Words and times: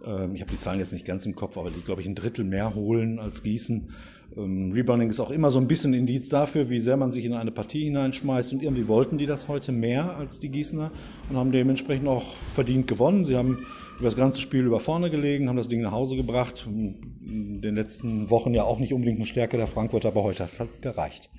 Ähm, 0.05 0.35
ich 0.35 0.41
habe 0.41 0.51
die 0.51 0.59
Zahlen 0.59 0.79
jetzt 0.79 0.93
nicht 0.93 1.05
ganz 1.05 1.25
im 1.25 1.35
Kopf, 1.35 1.57
aber 1.57 1.69
die, 1.69 1.81
glaube 1.81 2.01
ich, 2.01 2.07
ein 2.07 2.15
Drittel 2.15 2.45
mehr 2.45 2.73
holen 2.73 3.19
als 3.19 3.43
Gießen. 3.43 3.91
Ähm, 4.35 4.71
Rebounding 4.73 5.09
ist 5.09 5.19
auch 5.19 5.29
immer 5.29 5.51
so 5.51 5.59
ein 5.59 5.67
bisschen 5.67 5.93
Indiz 5.93 6.29
dafür, 6.29 6.69
wie 6.69 6.79
sehr 6.79 6.97
man 6.97 7.11
sich 7.11 7.25
in 7.25 7.33
eine 7.33 7.51
Partie 7.51 7.85
hineinschmeißt. 7.85 8.53
Und 8.53 8.63
irgendwie 8.63 8.87
wollten 8.87 9.17
die 9.17 9.25
das 9.25 9.47
heute 9.47 9.71
mehr 9.71 10.17
als 10.17 10.39
die 10.39 10.49
Gießener 10.49 10.91
und 11.29 11.37
haben 11.37 11.51
dementsprechend 11.51 12.07
auch 12.07 12.33
verdient 12.53 12.87
gewonnen. 12.87 13.25
Sie 13.25 13.37
haben 13.37 13.65
über 13.97 14.05
das 14.05 14.15
ganze 14.15 14.41
Spiel 14.41 14.65
über 14.65 14.79
vorne 14.79 15.09
gelegen, 15.09 15.49
haben 15.49 15.57
das 15.57 15.67
Ding 15.67 15.81
nach 15.81 15.91
Hause 15.91 16.15
gebracht. 16.15 16.67
In 16.67 17.61
den 17.61 17.75
letzten 17.75 18.29
Wochen 18.29 18.53
ja 18.53 18.63
auch 18.63 18.79
nicht 18.79 18.93
unbedingt 18.93 19.17
eine 19.19 19.25
Stärke 19.25 19.57
der 19.57 19.67
Frankfurter, 19.67 20.09
aber 20.09 20.23
heute 20.23 20.43
hat 20.43 20.51
es 20.51 20.59
halt 20.59 20.81
gereicht. 20.81 21.29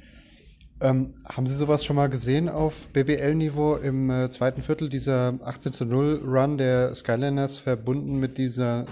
Ähm, 0.80 1.14
haben 1.24 1.46
Sie 1.46 1.54
sowas 1.54 1.84
schon 1.84 1.96
mal 1.96 2.08
gesehen 2.08 2.48
auf 2.48 2.88
BBL-Niveau 2.92 3.76
im 3.76 4.10
äh, 4.10 4.28
zweiten 4.30 4.60
Viertel, 4.60 4.88
dieser 4.88 5.38
18 5.44 5.72
zu 5.72 5.84
0 5.84 6.22
Run 6.26 6.58
der 6.58 6.94
Skylanders 6.94 7.58
verbunden 7.58 8.18
mit 8.18 8.38
dieser, 8.38 8.84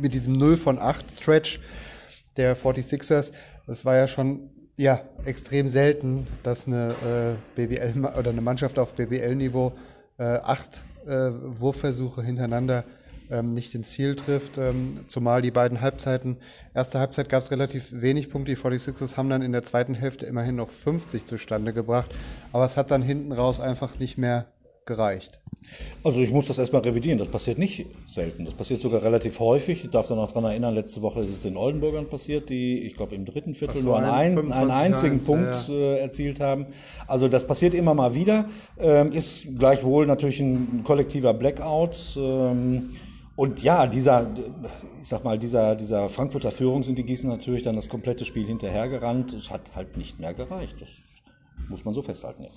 mit 0.00 0.14
diesem 0.14 0.34
0 0.34 0.56
von 0.56 0.78
8 0.78 1.10
Stretch 1.10 1.60
der 2.38 2.56
46ers? 2.56 3.32
Das 3.66 3.84
war 3.84 3.96
ja 3.96 4.06
schon, 4.06 4.50
ja, 4.76 5.02
extrem 5.24 5.68
selten, 5.68 6.26
dass 6.42 6.66
eine 6.66 7.36
äh, 7.56 7.66
BBL 7.66 8.04
oder 8.18 8.30
eine 8.30 8.40
Mannschaft 8.40 8.78
auf 8.78 8.94
BBL-Niveau 8.94 9.72
äh, 10.18 10.22
acht 10.22 10.84
äh, 11.06 11.10
Wurfversuche 11.10 12.22
hintereinander 12.22 12.84
ähm, 13.30 13.50
nicht 13.50 13.74
ins 13.74 13.90
Ziel 13.90 14.16
trifft, 14.16 14.58
ähm, 14.58 14.94
zumal 15.06 15.42
die 15.42 15.50
beiden 15.50 15.80
Halbzeiten, 15.80 16.38
erste 16.74 16.98
Halbzeit 16.98 17.28
gab 17.28 17.42
es 17.42 17.50
relativ 17.50 17.88
wenig 17.92 18.30
Punkte, 18.30 18.52
die 18.52 18.58
46ers 18.58 19.16
haben 19.16 19.28
dann 19.28 19.42
in 19.42 19.52
der 19.52 19.64
zweiten 19.64 19.94
Hälfte 19.94 20.26
immerhin 20.26 20.56
noch 20.56 20.70
50 20.70 21.24
zustande 21.24 21.72
gebracht, 21.72 22.14
aber 22.52 22.64
es 22.64 22.76
hat 22.76 22.90
dann 22.90 23.02
hinten 23.02 23.32
raus 23.32 23.60
einfach 23.60 23.98
nicht 23.98 24.18
mehr 24.18 24.46
gereicht. 24.88 25.38
Also 26.02 26.20
ich 26.20 26.30
muss 26.30 26.46
das 26.46 26.58
erstmal 26.58 26.82
revidieren. 26.82 27.18
Das 27.18 27.28
passiert 27.28 27.58
nicht 27.58 27.86
selten. 28.06 28.44
Das 28.44 28.54
passiert 28.54 28.80
sogar 28.80 29.02
relativ 29.02 29.38
häufig. 29.38 29.84
Ich 29.84 29.90
darf 29.90 30.08
da 30.08 30.14
noch 30.14 30.32
dran 30.32 30.44
erinnern, 30.44 30.74
letzte 30.74 31.02
Woche 31.02 31.20
ist 31.20 31.30
es 31.30 31.42
den 31.42 31.56
Oldenburgern 31.56 32.08
passiert, 32.08 32.48
die, 32.48 32.80
ich 32.80 32.96
glaube, 32.96 33.14
im 33.14 33.24
dritten 33.24 33.54
Viertel 33.54 33.82
nur 33.82 33.98
einen, 33.98 34.52
einen 34.52 34.70
einzigen 34.70 35.16
1, 35.16 35.26
Punkt 35.26 35.68
ja, 35.68 35.74
ja. 35.74 35.94
Äh, 35.94 35.98
erzielt 36.00 36.40
haben. 36.40 36.66
Also 37.06 37.28
das 37.28 37.46
passiert 37.46 37.74
immer 37.74 37.94
mal 37.94 38.14
wieder. 38.14 38.46
Ähm, 38.78 39.12
ist 39.12 39.58
gleichwohl 39.58 40.06
natürlich 40.06 40.40
ein 40.40 40.82
kollektiver 40.84 41.34
Blackout. 41.34 42.16
Ähm, 42.16 42.90
und 43.36 43.62
ja, 43.62 43.86
dieser, 43.86 44.30
ich 45.00 45.06
sag 45.06 45.22
mal, 45.22 45.38
dieser, 45.38 45.76
dieser 45.76 46.08
Frankfurter 46.08 46.50
Führung 46.50 46.82
sind 46.82 46.98
die 46.98 47.04
Gießen 47.04 47.28
natürlich 47.30 47.62
dann 47.62 47.76
das 47.76 47.88
komplette 47.88 48.24
Spiel 48.24 48.46
hinterhergerannt. 48.46 49.32
Es 49.32 49.50
hat 49.50 49.76
halt 49.76 49.96
nicht 49.96 50.18
mehr 50.18 50.34
gereicht. 50.34 50.76
Das 50.80 50.88
muss 51.68 51.84
man 51.84 51.94
so 51.94 52.02
festhalten. 52.02 52.44
Ja. 52.44 52.50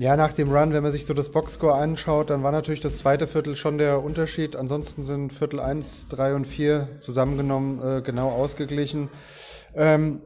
Ja, 0.00 0.16
nach 0.16 0.32
dem 0.32 0.52
Run, 0.52 0.72
wenn 0.72 0.84
man 0.84 0.92
sich 0.92 1.06
so 1.06 1.12
das 1.12 1.30
Boxscore 1.30 1.74
anschaut, 1.74 2.30
dann 2.30 2.44
war 2.44 2.52
natürlich 2.52 2.78
das 2.78 2.98
zweite 2.98 3.26
Viertel 3.26 3.56
schon 3.56 3.78
der 3.78 4.00
Unterschied. 4.00 4.54
Ansonsten 4.54 5.04
sind 5.04 5.32
Viertel 5.32 5.58
1, 5.58 6.06
3 6.06 6.36
und 6.36 6.46
4 6.46 7.00
zusammengenommen 7.00 7.82
äh, 7.82 8.00
genau 8.00 8.30
ausgeglichen. 8.30 9.08
Ähm, 9.74 10.20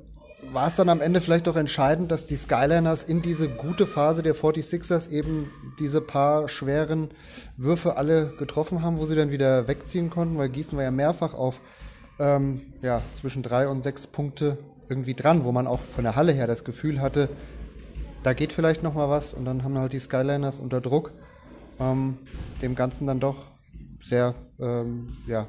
war 0.52 0.66
es 0.66 0.76
dann 0.76 0.90
am 0.90 1.00
Ende 1.00 1.22
vielleicht 1.22 1.48
auch 1.48 1.56
entscheidend, 1.56 2.12
dass 2.12 2.26
die 2.26 2.36
Skyliners 2.36 3.02
in 3.02 3.22
diese 3.22 3.48
gute 3.48 3.86
Phase 3.86 4.22
der 4.22 4.34
46ers 4.34 5.08
eben 5.08 5.50
diese 5.78 6.02
paar 6.02 6.50
schweren 6.50 7.08
Würfe 7.56 7.96
alle 7.96 8.34
getroffen 8.36 8.82
haben, 8.82 8.98
wo 8.98 9.06
sie 9.06 9.16
dann 9.16 9.30
wieder 9.30 9.68
wegziehen 9.68 10.10
konnten, 10.10 10.36
weil 10.36 10.50
Gießen 10.50 10.76
war 10.76 10.84
ja 10.84 10.90
mehrfach 10.90 11.32
auf 11.32 11.62
ähm, 12.18 12.60
ja, 12.82 13.00
zwischen 13.14 13.42
drei 13.42 13.66
und 13.68 13.80
sechs 13.80 14.06
Punkte 14.06 14.58
irgendwie 14.90 15.14
dran, 15.14 15.44
wo 15.44 15.52
man 15.52 15.66
auch 15.66 15.80
von 15.80 16.04
der 16.04 16.14
Halle 16.14 16.32
her 16.32 16.46
das 16.46 16.62
Gefühl 16.62 17.00
hatte, 17.00 17.30
da 18.22 18.32
geht 18.32 18.52
vielleicht 18.52 18.82
noch 18.82 18.94
mal 18.94 19.08
was 19.08 19.34
und 19.34 19.44
dann 19.44 19.64
haben 19.64 19.78
halt 19.78 19.92
die 19.92 19.98
Skyliners 19.98 20.58
unter 20.58 20.80
Druck 20.80 21.12
ähm, 21.80 22.18
dem 22.60 22.74
Ganzen 22.74 23.06
dann 23.06 23.20
doch 23.20 23.36
sehr 24.00 24.34
ähm, 24.60 25.16
ja, 25.26 25.46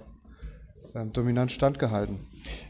ähm, 0.96 1.12
dominant 1.14 1.52
standgehalten. 1.52 2.20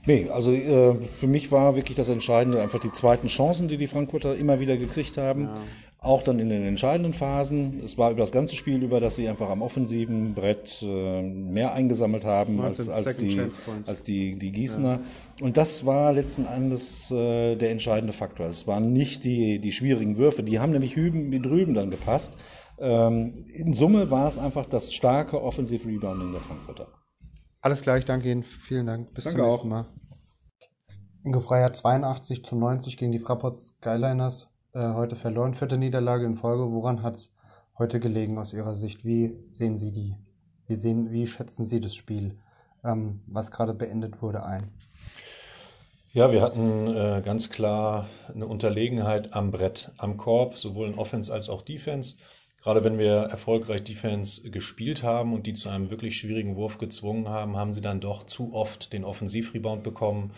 Nee, 0.05 0.29
also 0.29 0.51
äh, 0.51 0.95
für 1.19 1.27
mich 1.27 1.51
war 1.51 1.75
wirklich 1.75 1.97
das 1.97 2.09
Entscheidende 2.09 2.61
einfach 2.61 2.79
die 2.79 2.91
zweiten 2.91 3.27
Chancen, 3.27 3.67
die 3.67 3.77
die 3.77 3.87
Frankfurter 3.87 4.35
immer 4.35 4.59
wieder 4.59 4.77
gekriegt 4.77 5.17
haben. 5.17 5.45
Ja. 5.45 5.53
Auch 6.03 6.21
dann 6.21 6.37
in 6.37 6.49
den 6.49 6.63
entscheidenden 6.63 7.13
Phasen. 7.13 7.81
Es 7.83 7.97
war 7.97 8.11
über 8.11 8.19
das 8.19 8.33
ganze 8.33 8.57
Spiel 8.57 8.83
über, 8.83 8.99
dass 8.99 9.15
sie 9.15 9.29
einfach 9.29 9.49
am 9.49 9.61
offensiven 9.61 10.33
Brett 10.33 10.83
äh, 10.83 11.21
mehr 11.21 11.73
eingesammelt 11.73 12.25
haben 12.25 12.59
als, 12.59 12.89
als, 12.89 13.15
die, 13.15 13.39
als 13.87 14.03
die, 14.03 14.37
die 14.37 14.51
Gießener. 14.51 14.99
Ja. 15.39 15.45
Und 15.45 15.55
das 15.55 15.85
war 15.85 16.11
letzten 16.11 16.45
Endes 16.45 17.09
äh, 17.09 17.55
der 17.55 17.71
entscheidende 17.71 18.11
Faktor. 18.11 18.47
Es 18.47 18.67
waren 18.67 18.91
nicht 18.91 19.23
die, 19.23 19.59
die 19.59 19.71
schwierigen 19.71 20.17
Würfe. 20.17 20.43
Die 20.43 20.59
haben 20.59 20.73
nämlich 20.73 20.97
hüben 20.97 21.31
wie 21.31 21.39
drüben 21.39 21.73
dann 21.73 21.89
gepasst. 21.89 22.37
Ähm, 22.79 23.45
in 23.53 23.73
Summe 23.73 24.11
war 24.11 24.27
es 24.27 24.37
einfach 24.37 24.65
das 24.65 24.93
starke 24.93 25.41
Offensive 25.41 25.87
Rebounding 25.87 26.33
der 26.33 26.41
Frankfurter. 26.41 26.87
Alles 27.61 27.81
klar, 27.81 27.97
ich 27.97 28.03
danke 28.03 28.29
Ihnen. 28.29 28.43
Vielen 28.43 28.87
Dank. 28.87 29.13
Bis 29.13 29.23
danke 29.23 29.39
zum 29.39 29.49
nächsten 29.49 29.69
Mal. 29.69 29.85
Ingo 31.23 31.39
Freier 31.39 31.71
82 31.71 32.43
zu 32.43 32.57
90 32.57 32.97
gegen 32.97 33.13
die 33.13 33.19
Fraport 33.19 33.55
Skyliners. 33.55 34.52
Äh, 34.73 34.93
heute 34.93 35.15
verloren. 35.15 35.53
Vierte 35.53 35.77
Niederlage 35.77 36.25
in 36.25 36.35
Folge. 36.35 36.71
Woran 36.71 37.03
hat 37.03 37.15
es 37.15 37.31
heute 37.77 37.99
gelegen 37.99 38.39
aus 38.39 38.53
Ihrer 38.53 38.75
Sicht? 38.75 39.05
Wie 39.05 39.37
sehen 39.51 39.77
Sie 39.77 39.91
die? 39.91 40.15
Wie, 40.65 40.75
sehen, 40.75 41.11
wie 41.11 41.27
schätzen 41.27 41.63
Sie 41.63 41.79
das 41.79 41.93
Spiel, 41.93 42.39
ähm, 42.83 43.21
was 43.27 43.51
gerade 43.51 43.75
beendet 43.75 44.23
wurde, 44.23 44.43
ein? 44.43 44.63
Ja, 46.11 46.31
wir 46.31 46.41
hatten 46.41 46.87
äh, 46.87 47.21
ganz 47.23 47.51
klar 47.51 48.07
eine 48.33 48.47
Unterlegenheit 48.47 49.33
am 49.33 49.51
Brett, 49.51 49.91
am 49.97 50.17
Korb, 50.17 50.57
sowohl 50.57 50.87
in 50.87 50.95
Offense 50.97 51.31
als 51.31 51.49
auch 51.49 51.61
Defense. 51.61 52.15
Gerade 52.63 52.83
wenn 52.83 52.97
wir 52.97 53.13
erfolgreich 53.13 53.83
Defense 53.83 54.49
gespielt 54.49 55.03
haben 55.03 55.33
und 55.33 55.45
die 55.45 55.53
zu 55.53 55.69
einem 55.69 55.91
wirklich 55.91 56.17
schwierigen 56.17 56.55
Wurf 56.55 56.79
gezwungen 56.79 57.29
haben, 57.29 57.57
haben 57.57 57.73
sie 57.73 57.81
dann 57.81 57.99
doch 57.99 58.23
zu 58.23 58.53
oft 58.53 58.91
den 58.91 59.03
Offensivrebound 59.03 59.83
bekommen. 59.83 60.31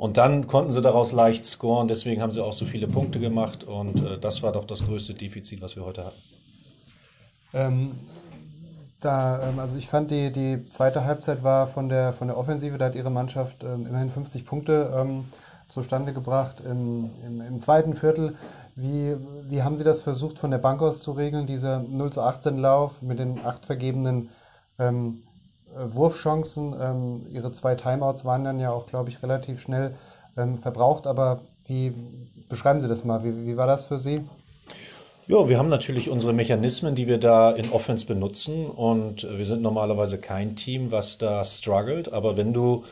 Und 0.00 0.16
dann 0.16 0.46
konnten 0.46 0.70
sie 0.70 0.80
daraus 0.80 1.12
leicht 1.12 1.44
scoren. 1.44 1.86
Deswegen 1.86 2.22
haben 2.22 2.32
sie 2.32 2.42
auch 2.42 2.54
so 2.54 2.64
viele 2.64 2.88
Punkte 2.88 3.20
gemacht. 3.20 3.64
Und 3.64 4.02
äh, 4.02 4.18
das 4.18 4.42
war 4.42 4.50
doch 4.50 4.64
das 4.64 4.86
größte 4.86 5.12
Defizit, 5.12 5.60
was 5.60 5.76
wir 5.76 5.84
heute 5.84 6.06
hatten. 6.06 6.22
Ähm, 7.52 7.90
da, 8.98 9.46
ähm, 9.46 9.58
also 9.58 9.76
ich 9.76 9.88
fand 9.88 10.10
die, 10.10 10.32
die 10.32 10.66
zweite 10.70 11.04
Halbzeit 11.04 11.42
war 11.42 11.66
von 11.66 11.90
der, 11.90 12.14
von 12.14 12.28
der 12.28 12.38
Offensive, 12.38 12.78
da 12.78 12.86
hat 12.86 12.94
ihre 12.94 13.10
Mannschaft 13.10 13.62
ähm, 13.62 13.86
immerhin 13.86 14.08
50 14.08 14.46
Punkte 14.46 14.90
ähm, 14.96 15.26
zustande 15.68 16.14
gebracht. 16.14 16.60
Im, 16.60 17.10
im, 17.26 17.42
Im, 17.42 17.60
zweiten 17.60 17.92
Viertel, 17.92 18.36
wie, 18.76 19.16
wie 19.50 19.62
haben 19.62 19.76
Sie 19.76 19.84
das 19.84 20.00
versucht 20.00 20.38
von 20.38 20.50
der 20.50 20.58
Bank 20.58 20.80
aus 20.80 21.02
zu 21.02 21.12
regeln, 21.12 21.46
dieser 21.46 21.80
0 21.80 22.10
zu 22.10 22.22
18 22.22 22.56
Lauf 22.56 23.02
mit 23.02 23.18
den 23.18 23.44
acht 23.44 23.66
vergebenen 23.66 24.30
ähm, 24.78 25.24
äh, 25.26 25.29
Wurfchancen? 25.74 26.74
Ähm, 26.80 27.26
ihre 27.28 27.52
zwei 27.52 27.74
Timeouts 27.74 28.24
waren 28.24 28.44
dann 28.44 28.58
ja 28.58 28.72
auch, 28.72 28.86
glaube 28.86 29.10
ich, 29.10 29.22
relativ 29.22 29.60
schnell 29.60 29.94
ähm, 30.36 30.58
verbraucht, 30.58 31.06
aber 31.06 31.42
wie 31.66 31.92
beschreiben 32.48 32.80
Sie 32.80 32.88
das 32.88 33.04
mal? 33.04 33.22
Wie, 33.24 33.46
wie 33.46 33.56
war 33.56 33.66
das 33.66 33.86
für 33.86 33.98
Sie? 33.98 34.24
Ja, 35.26 35.48
wir 35.48 35.58
haben 35.58 35.68
natürlich 35.68 36.10
unsere 36.10 36.32
Mechanismen, 36.32 36.96
die 36.96 37.06
wir 37.06 37.18
da 37.18 37.52
in 37.52 37.70
Offense 37.70 38.04
benutzen 38.04 38.66
und 38.66 39.22
wir 39.22 39.46
sind 39.46 39.62
normalerweise 39.62 40.18
kein 40.18 40.56
Team, 40.56 40.90
was 40.90 41.18
da 41.18 41.44
struggelt, 41.44 42.12
aber 42.12 42.36
wenn 42.36 42.52
du 42.52 42.82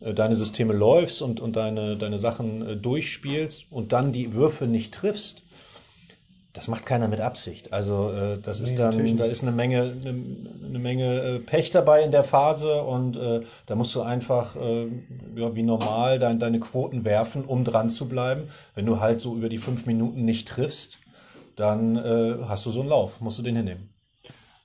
äh, 0.00 0.12
deine 0.12 0.34
Systeme 0.34 0.74
läufst 0.74 1.22
und, 1.22 1.40
und 1.40 1.56
deine, 1.56 1.96
deine 1.96 2.18
Sachen 2.18 2.66
äh, 2.66 2.76
durchspielst 2.76 3.66
und 3.70 3.92
dann 3.94 4.12
die 4.12 4.34
Würfe 4.34 4.66
nicht 4.66 4.92
triffst, 4.92 5.42
das 6.52 6.68
macht 6.68 6.86
keiner 6.86 7.08
mit 7.08 7.20
Absicht. 7.20 7.72
Also 7.72 8.10
äh, 8.10 8.38
das 8.38 8.60
nee, 8.60 8.66
ist 8.66 8.78
dann, 8.78 9.16
da 9.16 9.24
ist 9.24 9.42
eine 9.42 9.52
Menge, 9.52 9.82
eine, 9.82 10.08
eine 10.64 10.78
Menge 10.78 11.20
äh, 11.20 11.38
Pech 11.38 11.70
dabei 11.70 12.02
in 12.02 12.10
der 12.10 12.24
Phase 12.24 12.82
und 12.82 13.16
äh, 13.16 13.42
da 13.66 13.74
musst 13.74 13.94
du 13.94 14.02
einfach 14.02 14.56
äh, 14.56 14.86
ja, 15.36 15.54
wie 15.54 15.62
normal 15.62 16.18
dein, 16.18 16.38
deine 16.38 16.58
Quoten 16.60 17.04
werfen, 17.04 17.44
um 17.44 17.64
dran 17.64 17.90
zu 17.90 18.08
bleiben. 18.08 18.48
Wenn 18.74 18.86
du 18.86 19.00
halt 19.00 19.20
so 19.20 19.36
über 19.36 19.48
die 19.48 19.58
fünf 19.58 19.86
Minuten 19.86 20.24
nicht 20.24 20.48
triffst, 20.48 20.98
dann 21.54 21.96
äh, 21.96 22.36
hast 22.48 22.64
du 22.66 22.70
so 22.70 22.80
einen 22.80 22.88
Lauf, 22.88 23.20
musst 23.20 23.38
du 23.38 23.42
den 23.42 23.56
hinnehmen. 23.56 23.90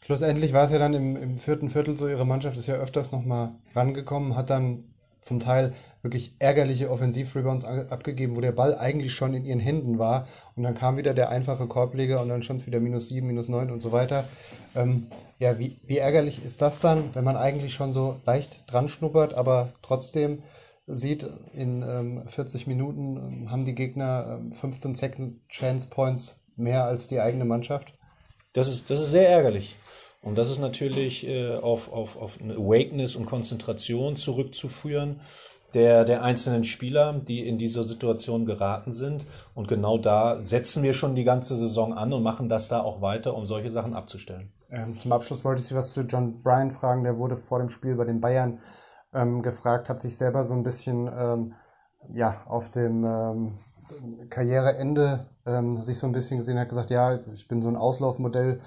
Schlussendlich 0.05 0.51
war 0.53 0.65
es 0.65 0.71
ja 0.71 0.79
dann 0.79 0.93
im, 0.93 1.15
im 1.15 1.37
vierten 1.37 1.69
Viertel 1.69 1.97
so, 1.97 2.07
ihre 2.07 2.25
Mannschaft 2.25 2.57
ist 2.57 2.67
ja 2.67 2.75
öfters 2.75 3.11
nochmal 3.11 3.51
rangekommen, 3.73 4.35
hat 4.35 4.49
dann 4.49 4.85
zum 5.21 5.39
Teil 5.39 5.73
wirklich 6.03 6.33
ärgerliche 6.37 6.91
Offensiv-Rebounds 6.91 7.63
abgegeben, 7.65 8.35
wo 8.35 8.41
der 8.41 8.51
Ball 8.51 8.77
eigentlich 8.77 9.13
schon 9.13 9.33
in 9.33 9.45
ihren 9.45 9.61
Händen 9.61 9.97
war. 9.97 10.27
Und 10.55 10.63
dann 10.63 10.75
kam 10.75 10.97
wieder 10.97 11.13
der 11.13 11.29
einfache 11.29 11.65
Korbleger 11.65 12.21
und 12.21 12.29
dann 12.29 12.43
schon 12.43 12.63
wieder 12.65 12.81
minus 12.81 13.07
sieben, 13.07 13.27
minus 13.27 13.47
neun 13.47 13.71
und 13.71 13.79
so 13.79 13.93
weiter. 13.93 14.25
Ähm, 14.75 15.07
ja, 15.39 15.57
wie, 15.57 15.77
wie 15.87 15.97
ärgerlich 15.97 16.43
ist 16.43 16.61
das 16.61 16.81
dann, 16.81 17.15
wenn 17.15 17.23
man 17.23 17.37
eigentlich 17.37 17.73
schon 17.73 17.93
so 17.93 18.17
leicht 18.25 18.63
dran 18.67 18.89
schnuppert, 18.89 19.33
aber 19.33 19.69
trotzdem 19.81 20.43
sieht, 20.87 21.25
in 21.53 21.81
ähm, 21.81 22.23
40 22.27 22.67
Minuten 22.67 23.15
ähm, 23.15 23.51
haben 23.51 23.63
die 23.63 23.73
Gegner 23.73 24.39
ähm, 24.41 24.51
15 24.51 24.95
Second 24.95 25.47
Chance 25.47 25.87
Points 25.89 26.37
mehr 26.57 26.83
als 26.83 27.07
die 27.07 27.21
eigene 27.21 27.45
Mannschaft? 27.45 27.93
Das 28.51 28.67
ist, 28.67 28.89
das 28.89 28.99
ist 28.99 29.11
sehr 29.11 29.29
ärgerlich. 29.29 29.77
Und 30.21 30.37
das 30.37 30.49
ist 30.49 30.59
natürlich 30.59 31.27
äh, 31.27 31.55
auf, 31.55 31.91
auf, 31.91 32.17
auf 32.17 32.39
eine 32.41 32.55
Awakeness 32.55 33.15
und 33.15 33.25
Konzentration 33.25 34.15
zurückzuführen 34.17 35.21
der, 35.73 36.05
der 36.05 36.23
einzelnen 36.23 36.63
Spieler, 36.63 37.13
die 37.13 37.47
in 37.47 37.57
diese 37.57 37.83
Situation 37.83 38.45
geraten 38.45 38.91
sind. 38.91 39.25
Und 39.53 39.67
genau 39.67 39.97
da 39.97 40.41
setzen 40.41 40.83
wir 40.83 40.93
schon 40.93 41.15
die 41.15 41.23
ganze 41.23 41.55
Saison 41.55 41.93
an 41.93 42.13
und 42.13 42.23
machen 42.23 42.49
das 42.49 42.69
da 42.69 42.81
auch 42.81 43.01
weiter, 43.01 43.35
um 43.35 43.45
solche 43.45 43.71
Sachen 43.71 43.93
abzustellen. 43.93 44.51
Ähm, 44.69 44.97
zum 44.97 45.11
Abschluss 45.11 45.43
wollte 45.45 45.61
ich 45.61 45.67
Sie 45.67 45.75
was 45.75 45.93
zu 45.93 46.01
John 46.01 46.41
Bryan 46.41 46.71
fragen. 46.71 47.03
Der 47.03 47.17
wurde 47.17 47.35
vor 47.35 47.59
dem 47.59 47.69
Spiel 47.69 47.95
bei 47.95 48.05
den 48.05 48.21
Bayern 48.21 48.59
ähm, 49.13 49.41
gefragt, 49.41 49.89
hat 49.89 50.01
sich 50.01 50.17
selber 50.17 50.43
so 50.45 50.53
ein 50.53 50.63
bisschen 50.63 51.07
ähm, 51.07 51.53
ja, 52.13 52.43
auf 52.47 52.69
dem 52.69 53.05
ähm, 53.05 53.53
Karriereende 54.29 55.27
ähm, 55.45 55.83
sich 55.83 55.99
so 55.99 56.07
ein 56.07 56.13
bisschen 56.13 56.37
gesehen, 56.37 56.57
hat 56.57 56.69
gesagt, 56.69 56.89
ja, 56.89 57.19
ich 57.33 57.47
bin 57.47 57.61
so 57.61 57.69
ein 57.69 57.75
Auslaufmodell 57.75 58.61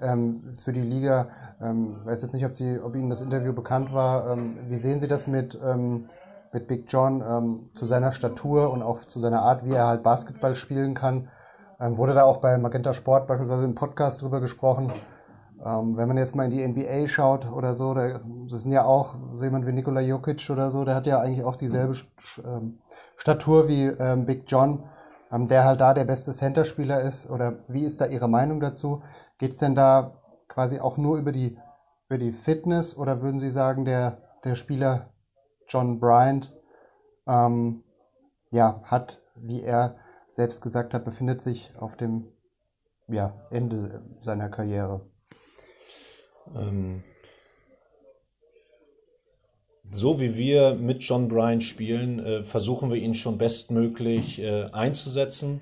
ähm, 0.00 0.56
für 0.58 0.72
die 0.72 0.82
Liga. 0.82 1.28
Ähm, 1.60 2.04
weiß 2.04 2.22
jetzt 2.22 2.34
nicht, 2.34 2.44
ob, 2.44 2.56
Sie, 2.56 2.80
ob 2.80 2.94
Ihnen 2.96 3.10
das 3.10 3.20
Interview 3.20 3.52
bekannt 3.52 3.92
war. 3.92 4.32
Ähm, 4.32 4.58
wie 4.68 4.76
sehen 4.76 5.00
Sie 5.00 5.08
das 5.08 5.26
mit, 5.26 5.58
ähm, 5.62 6.06
mit 6.52 6.66
Big 6.66 6.84
John 6.88 7.22
ähm, 7.26 7.70
zu 7.74 7.86
seiner 7.86 8.12
Statur 8.12 8.70
und 8.70 8.82
auch 8.82 9.04
zu 9.04 9.18
seiner 9.18 9.42
Art, 9.42 9.64
wie 9.64 9.72
er 9.72 9.86
halt 9.86 10.02
Basketball 10.02 10.54
spielen 10.54 10.94
kann? 10.94 11.28
Ähm, 11.80 11.96
wurde 11.96 12.14
da 12.14 12.24
auch 12.24 12.38
bei 12.38 12.56
Magenta 12.58 12.92
Sport 12.92 13.26
beispielsweise 13.26 13.64
im 13.64 13.74
Podcast 13.74 14.22
drüber 14.22 14.40
gesprochen. 14.40 14.92
Ähm, 15.64 15.96
wenn 15.96 16.08
man 16.08 16.16
jetzt 16.16 16.36
mal 16.36 16.44
in 16.44 16.50
die 16.50 16.66
NBA 16.66 17.08
schaut 17.08 17.50
oder 17.50 17.74
so, 17.74 17.94
da, 17.94 18.20
das 18.48 18.62
sind 18.62 18.72
ja 18.72 18.84
auch 18.84 19.16
so 19.34 19.44
jemand 19.44 19.66
wie 19.66 19.72
Nikola 19.72 20.00
Jokic 20.00 20.48
oder 20.50 20.70
so, 20.70 20.84
der 20.84 20.94
hat 20.94 21.06
ja 21.06 21.20
eigentlich 21.20 21.44
auch 21.44 21.56
dieselbe 21.56 21.94
ähm, 22.44 22.78
Statur 23.16 23.68
wie 23.68 23.86
ähm, 23.86 24.26
Big 24.26 24.44
John, 24.46 24.84
ähm, 25.32 25.48
der 25.48 25.64
halt 25.64 25.80
da 25.80 25.94
der 25.94 26.04
beste 26.04 26.32
Center-Spieler 26.32 27.00
ist. 27.00 27.30
Oder 27.30 27.58
wie 27.68 27.84
ist 27.84 28.00
da 28.00 28.06
Ihre 28.06 28.28
Meinung 28.28 28.60
dazu? 28.60 29.02
Geht 29.38 29.52
es 29.52 29.58
denn 29.58 29.74
da 29.74 30.12
quasi 30.48 30.80
auch 30.80 30.98
nur 30.98 31.18
über 31.18 31.32
die, 31.32 31.58
über 32.08 32.18
die 32.18 32.32
Fitness 32.32 32.96
oder 32.96 33.22
würden 33.22 33.40
Sie 33.40 33.50
sagen, 33.50 33.84
der, 33.84 34.18
der 34.44 34.54
Spieler 34.54 35.10
John 35.68 35.98
Bryant 36.00 36.52
ähm, 37.26 37.82
ja, 38.50 38.80
hat, 38.84 39.20
wie 39.34 39.62
er 39.62 39.96
selbst 40.30 40.62
gesagt 40.62 40.94
hat, 40.94 41.04
befindet 41.04 41.42
sich 41.42 41.72
auf 41.78 41.96
dem 41.96 42.28
ja, 43.08 43.34
Ende 43.50 44.02
seiner 44.20 44.48
Karriere? 44.48 45.00
Ähm, 46.54 47.02
so 49.90 50.20
wie 50.20 50.36
wir 50.36 50.74
mit 50.74 51.02
John 51.02 51.28
Bryan 51.28 51.60
spielen, 51.60 52.18
äh, 52.18 52.42
versuchen 52.42 52.90
wir 52.90 52.98
ihn 52.98 53.14
schon 53.14 53.38
bestmöglich 53.38 54.40
äh, 54.40 54.64
einzusetzen. 54.72 55.60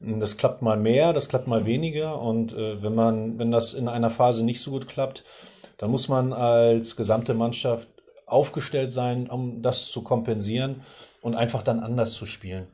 Das 0.00 0.36
klappt 0.36 0.62
mal 0.62 0.76
mehr, 0.76 1.12
das 1.12 1.28
klappt 1.28 1.48
mal 1.48 1.66
weniger. 1.66 2.20
Und 2.20 2.52
äh, 2.52 2.82
wenn 2.82 2.94
man, 2.94 3.38
wenn 3.38 3.50
das 3.50 3.74
in 3.74 3.88
einer 3.88 4.10
Phase 4.10 4.44
nicht 4.44 4.60
so 4.60 4.70
gut 4.70 4.88
klappt, 4.88 5.24
dann 5.76 5.90
muss 5.90 6.08
man 6.08 6.32
als 6.32 6.96
gesamte 6.96 7.34
Mannschaft 7.34 7.88
aufgestellt 8.28 8.92
sein, 8.92 9.28
um 9.28 9.62
das 9.62 9.86
zu 9.86 10.02
kompensieren 10.02 10.82
und 11.22 11.34
einfach 11.34 11.62
dann 11.62 11.80
anders 11.80 12.12
zu 12.12 12.26
spielen. 12.26 12.66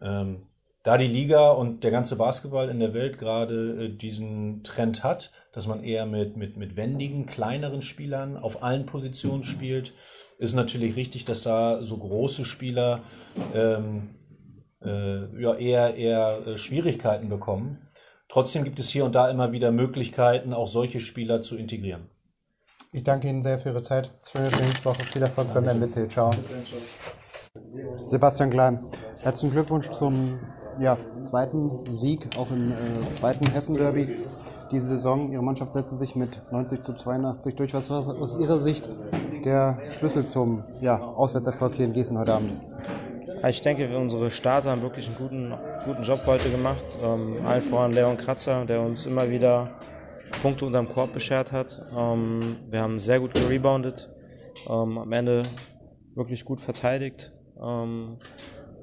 Ähm, 0.00 0.42
da 0.82 0.96
die 0.98 1.06
Liga 1.08 1.50
und 1.50 1.82
der 1.82 1.90
ganze 1.90 2.14
Basketball 2.14 2.68
in 2.68 2.78
der 2.78 2.94
Welt 2.94 3.18
gerade 3.18 3.86
äh, 3.86 3.88
diesen 3.88 4.62
Trend 4.62 5.02
hat, 5.02 5.32
dass 5.52 5.66
man 5.66 5.82
eher 5.82 6.06
mit, 6.06 6.36
mit, 6.36 6.56
mit 6.56 6.76
wendigen, 6.76 7.26
kleineren 7.26 7.82
Spielern 7.82 8.36
auf 8.36 8.62
allen 8.62 8.86
Positionen 8.86 9.42
spielt, 9.42 9.92
ist 10.38 10.54
natürlich 10.54 10.94
richtig, 10.94 11.24
dass 11.24 11.42
da 11.42 11.82
so 11.82 11.96
große 11.96 12.44
Spieler 12.44 13.00
ähm, 13.52 14.14
äh, 14.80 15.42
ja, 15.42 15.54
eher, 15.54 15.96
eher 15.96 16.46
äh, 16.46 16.56
Schwierigkeiten 16.56 17.28
bekommen. 17.28 17.88
Trotzdem 18.28 18.62
gibt 18.62 18.78
es 18.78 18.88
hier 18.88 19.04
und 19.04 19.14
da 19.14 19.28
immer 19.28 19.50
wieder 19.50 19.72
Möglichkeiten, 19.72 20.52
auch 20.52 20.68
solche 20.68 21.00
Spieler 21.00 21.42
zu 21.42 21.56
integrieren. 21.56 22.08
Ich 22.92 23.02
danke 23.02 23.28
Ihnen 23.28 23.42
sehr 23.42 23.58
für 23.58 23.70
Ihre 23.70 23.82
Zeit. 23.82 24.12
Schöne 24.30 24.48
Trainingswoche. 24.50 25.02
Viel 25.04 25.22
Erfolg 25.22 25.52
beim 25.52 25.64
MWC. 25.64 26.08
Ciao. 26.08 26.30
Sebastian 28.04 28.50
Klein, 28.50 28.84
herzlichen 29.22 29.52
Glückwunsch 29.52 29.90
zum 29.90 30.38
ja, 30.78 30.96
zweiten 31.22 31.84
Sieg, 31.90 32.36
auch 32.36 32.50
im 32.50 32.72
äh, 32.72 33.12
zweiten 33.12 33.46
Hessen-Derby 33.50 34.26
diese 34.70 34.86
Saison. 34.86 35.32
Ihre 35.32 35.42
Mannschaft 35.42 35.72
setzte 35.72 35.96
sich 35.96 36.16
mit 36.16 36.40
90 36.52 36.82
zu 36.82 36.92
82 36.94 37.54
durch. 37.56 37.74
Was 37.74 37.90
war 37.90 37.98
aus 37.98 38.38
Ihrer 38.38 38.58
Sicht 38.58 38.88
der 39.44 39.78
Schlüssel 39.90 40.24
zum 40.24 40.64
ja, 40.80 41.00
Auswärtserfolg 41.00 41.74
hier 41.74 41.86
in 41.86 41.92
Gießen 41.92 42.16
heute 42.18 42.34
Abend? 42.34 42.52
Ich 43.48 43.60
denke, 43.60 43.96
unsere 43.96 44.30
Starter 44.30 44.70
haben 44.70 44.82
wirklich 44.82 45.06
einen 45.06 45.16
guten, 45.16 45.54
guten 45.84 46.02
Job 46.02 46.20
heute 46.26 46.50
gemacht. 46.50 46.98
Ähm, 47.02 47.44
allen 47.46 47.62
voran 47.62 47.92
Leon 47.92 48.16
Kratzer, 48.16 48.64
der 48.64 48.80
uns 48.80 49.06
immer 49.06 49.30
wieder 49.30 49.70
Punkte 50.42 50.66
unterm 50.66 50.88
Korb 50.88 51.12
beschert 51.12 51.52
hat. 51.52 51.80
Ähm, 51.96 52.56
wir 52.68 52.80
haben 52.80 52.98
sehr 52.98 53.20
gut 53.20 53.34
gereboundet, 53.34 54.10
ähm, 54.68 54.98
am 54.98 55.12
Ende 55.12 55.44
wirklich 56.14 56.44
gut 56.44 56.60
verteidigt 56.60 57.32
ähm, 57.60 58.18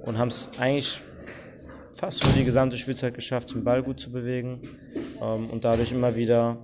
und 0.05 0.17
haben 0.17 0.27
es 0.27 0.49
eigentlich 0.59 1.01
fast 1.95 2.23
für 2.23 2.37
die 2.37 2.45
gesamte 2.45 2.77
Spielzeit 2.77 3.13
geschafft, 3.13 3.53
den 3.53 3.63
Ball 3.63 3.83
gut 3.83 3.99
zu 3.99 4.11
bewegen 4.11 4.61
ähm, 5.21 5.49
und 5.49 5.63
dadurch 5.63 5.91
immer 5.91 6.15
wieder 6.15 6.63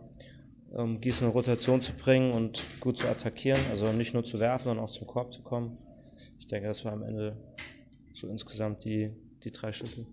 ähm, 0.76 1.00
Gießen 1.00 1.28
in 1.28 1.34
Rotation 1.34 1.82
zu 1.82 1.94
bringen 1.94 2.32
und 2.32 2.64
gut 2.80 2.98
zu 2.98 3.08
attackieren. 3.08 3.60
Also 3.72 3.92
nicht 3.92 4.14
nur 4.14 4.24
zu 4.24 4.40
werfen, 4.40 4.66
sondern 4.66 4.86
auch 4.86 4.92
zum 4.92 5.08
Korb 5.08 5.34
zu 5.34 5.42
kommen. 5.42 5.78
Ich 6.40 6.48
denke, 6.48 6.68
das 6.68 6.84
war 6.86 6.94
am 6.94 7.04
Ende 7.04 7.38
so 8.14 8.28
insgesamt 8.28 8.84
die, 8.84 9.12
die 9.44 9.52
drei 9.52 9.72
Schlüssel. 9.72 10.06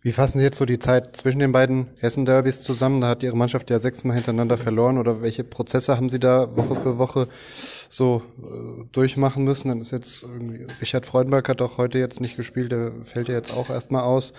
Wie 0.00 0.12
fassen 0.12 0.38
Sie 0.38 0.44
jetzt 0.44 0.58
so 0.58 0.64
die 0.64 0.78
Zeit 0.78 1.16
zwischen 1.16 1.40
den 1.40 1.50
beiden 1.50 1.88
Hessen-Derbys 1.98 2.62
zusammen? 2.62 3.00
Da 3.00 3.08
hat 3.08 3.24
Ihre 3.24 3.36
Mannschaft 3.36 3.68
ja 3.68 3.80
sechsmal 3.80 4.14
hintereinander 4.14 4.56
verloren. 4.56 4.96
Oder 4.96 5.22
welche 5.22 5.42
Prozesse 5.42 5.96
haben 5.96 6.08
Sie 6.08 6.20
da 6.20 6.56
Woche 6.56 6.76
für 6.76 6.98
Woche 6.98 7.26
so 7.88 8.22
äh, 8.38 8.84
durchmachen 8.92 9.42
müssen? 9.42 9.68
Dann 9.68 9.80
ist 9.80 9.90
jetzt 9.90 10.22
irgendwie, 10.22 10.66
Richard 10.80 11.04
Freudenberg 11.04 11.48
hat 11.48 11.60
auch 11.62 11.78
heute 11.78 11.98
jetzt 11.98 12.20
nicht 12.20 12.36
gespielt, 12.36 12.70
der 12.70 12.92
fällt 13.02 13.28
ja 13.28 13.34
jetzt 13.34 13.52
auch 13.52 13.70
erstmal 13.70 14.02
aus. 14.02 14.32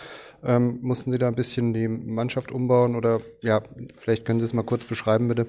Ähm, 0.45 0.79
mussten 0.81 1.11
Sie 1.11 1.17
da 1.17 1.27
ein 1.27 1.35
bisschen 1.35 1.73
die 1.73 1.89
Mannschaft 1.89 2.53
umbauen 2.53 2.95
oder 2.95 3.19
ja, 3.43 3.61
vielleicht 3.97 4.23
können 4.23 4.39
Sie 4.39 4.45
es 4.45 4.53
mal 4.53 4.63
kurz 4.63 4.85
beschreiben, 4.85 5.27
bitte. 5.27 5.45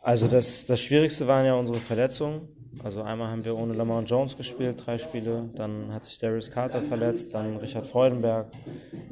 Also 0.00 0.28
das, 0.28 0.64
das 0.64 0.80
Schwierigste 0.80 1.26
waren 1.26 1.44
ja 1.44 1.54
unsere 1.54 1.78
Verletzungen. 1.78 2.48
Also 2.84 3.02
einmal 3.02 3.28
haben 3.28 3.44
wir 3.44 3.56
ohne 3.56 3.72
Lamar 3.72 4.02
Jones 4.02 4.36
gespielt, 4.36 4.82
drei 4.84 4.98
Spiele. 4.98 5.48
Dann 5.54 5.92
hat 5.92 6.04
sich 6.04 6.18
Darius 6.18 6.50
Carter 6.50 6.82
verletzt, 6.82 7.34
dann 7.34 7.56
Richard 7.56 7.86
Freudenberg. 7.86 8.46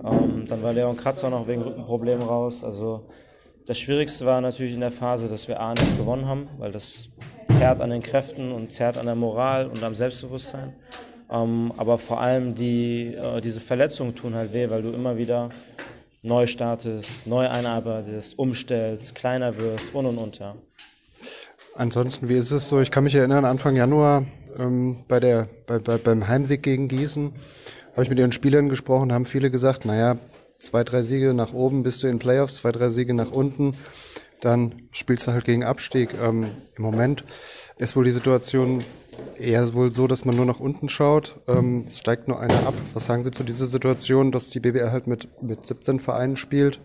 Ähm, 0.05 0.45
dann 0.47 0.63
war 0.63 0.73
Leon 0.73 0.97
Kratzer 0.97 1.31
noch 1.31 1.49
wegen 1.49 1.63
Rückenproblemen 1.63 2.23
raus. 2.23 2.63
Also 2.63 3.07
das 3.67 3.79
Schwierigste 3.79 4.27
war 4.27 4.41
natürlich 4.41 4.75
in 4.75 4.81
der 4.81 4.91
Phase, 4.91 5.29
dass 5.29 5.49
wir 5.49 5.61
A 5.61 5.73
nicht 5.73 5.97
gewonnen 5.97 6.27
haben, 6.27 6.49
weil 6.59 6.71
das 6.71 7.09
zerrt 7.51 7.81
an 7.81 7.91
den 7.91 8.03
Kräften 8.03 8.53
und 8.53 8.73
zerrt 8.73 8.99
an 8.99 9.07
der 9.07 9.15
Moral 9.15 9.67
und 9.67 9.83
am 9.83 9.95
Selbstbewusstsein. 9.95 10.75
Ähm, 11.31 11.73
aber 11.77 11.99
vor 11.99 12.21
allem 12.21 12.55
die, 12.55 13.15
äh, 13.15 13.41
diese 13.41 13.61
Verletzungen 13.61 14.15
tun 14.15 14.35
halt 14.35 14.53
weh, 14.53 14.69
weil 14.69 14.83
du 14.83 14.91
immer 14.91 15.17
wieder 15.17 15.49
neu 16.23 16.47
startest, 16.47 17.27
neu 17.27 17.49
einarbeitest, 17.49 18.39
umstellst, 18.39 19.15
kleiner 19.15 19.57
wirst 19.57 19.95
und 19.95 20.07
und 20.07 20.19
und. 20.19 20.39
Ja. 20.39 20.55
Ansonsten, 21.77 22.29
wie 22.29 22.37
ist 22.37 22.53
es 22.53 22.69
so? 22.69 22.81
Ich 22.81 22.91
kann 22.91 23.05
mich 23.05 23.15
erinnern, 23.15 23.45
Anfang 23.45 23.75
Januar 23.75 24.25
ähm, 24.59 25.05
bei 25.09 25.19
der, 25.19 25.49
bei, 25.67 25.79
bei, 25.79 25.99
beim 25.99 26.29
Heimsieg 26.29 26.63
gegen 26.63 26.89
Gießen 26.89 27.33
habe 27.93 28.03
ich 28.03 28.11
mit 28.11 28.19
ihren 28.19 28.33
Spielern 28.33 28.69
gesprochen, 28.69 29.13
haben 29.13 29.27
viele 29.27 29.51
gesagt, 29.51 29.85
naja, 29.85 30.17
zwei, 30.59 30.85
drei 30.85 31.03
Siege 31.03 31.35
nach 31.35 31.53
oben 31.53 31.83
bist 31.83 32.03
du 32.03 32.09
in 32.09 32.19
Playoffs, 32.19 32.57
zwei, 32.57 32.73
drei 32.73 32.89
Siege 32.89 33.15
nach 33.15 33.33
unten, 33.33 33.73
dann 34.41 34.83
spielst 34.93 35.27
du 35.27 35.33
halt 35.33 35.45
gegen 35.45 35.65
Abstieg. 35.65 36.11
Ähm, 36.21 36.49
Im 36.77 36.85
Moment 36.85 37.25
ist 37.79 37.97
wohl 37.97 38.05
die 38.05 38.11
Situation 38.13 38.85
eher 39.39 39.73
wohl 39.75 39.93
so, 39.93 40.07
dass 40.07 40.25
man 40.25 40.37
nur 40.37 40.47
nach 40.47 40.61
unten 40.61 40.89
schaut. 40.89 41.41
Ähm, 41.49 41.85
es 41.87 41.99
steigt 41.99 42.29
nur 42.29 42.41
einer 42.41 42.67
ab. 42.67 42.75
Was 42.93 43.07
sagen 43.07 43.25
Sie 43.25 43.31
zu 43.31 43.43
dieser 43.43 43.67
Situation, 43.67 44.33
dass 44.33 44.49
die 44.49 44.61
BBR 44.61 44.93
halt 44.93 45.07
mit, 45.07 45.29
mit 45.43 45.67
17 45.67 45.99
Vereinen 45.99 46.37
spielt? 46.37 46.81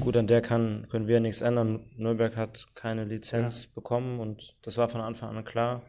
Gut, 0.00 0.16
an 0.16 0.26
der 0.26 0.42
kann, 0.42 0.86
können 0.90 1.06
wir 1.06 1.20
nichts 1.20 1.42
ändern. 1.42 1.88
Nürnberg 1.96 2.36
hat 2.36 2.66
keine 2.74 3.04
Lizenz 3.04 3.64
ja. 3.64 3.70
bekommen 3.74 4.18
und 4.18 4.56
das 4.62 4.76
war 4.76 4.88
von 4.88 5.00
Anfang 5.00 5.36
an 5.36 5.44
klar. 5.44 5.82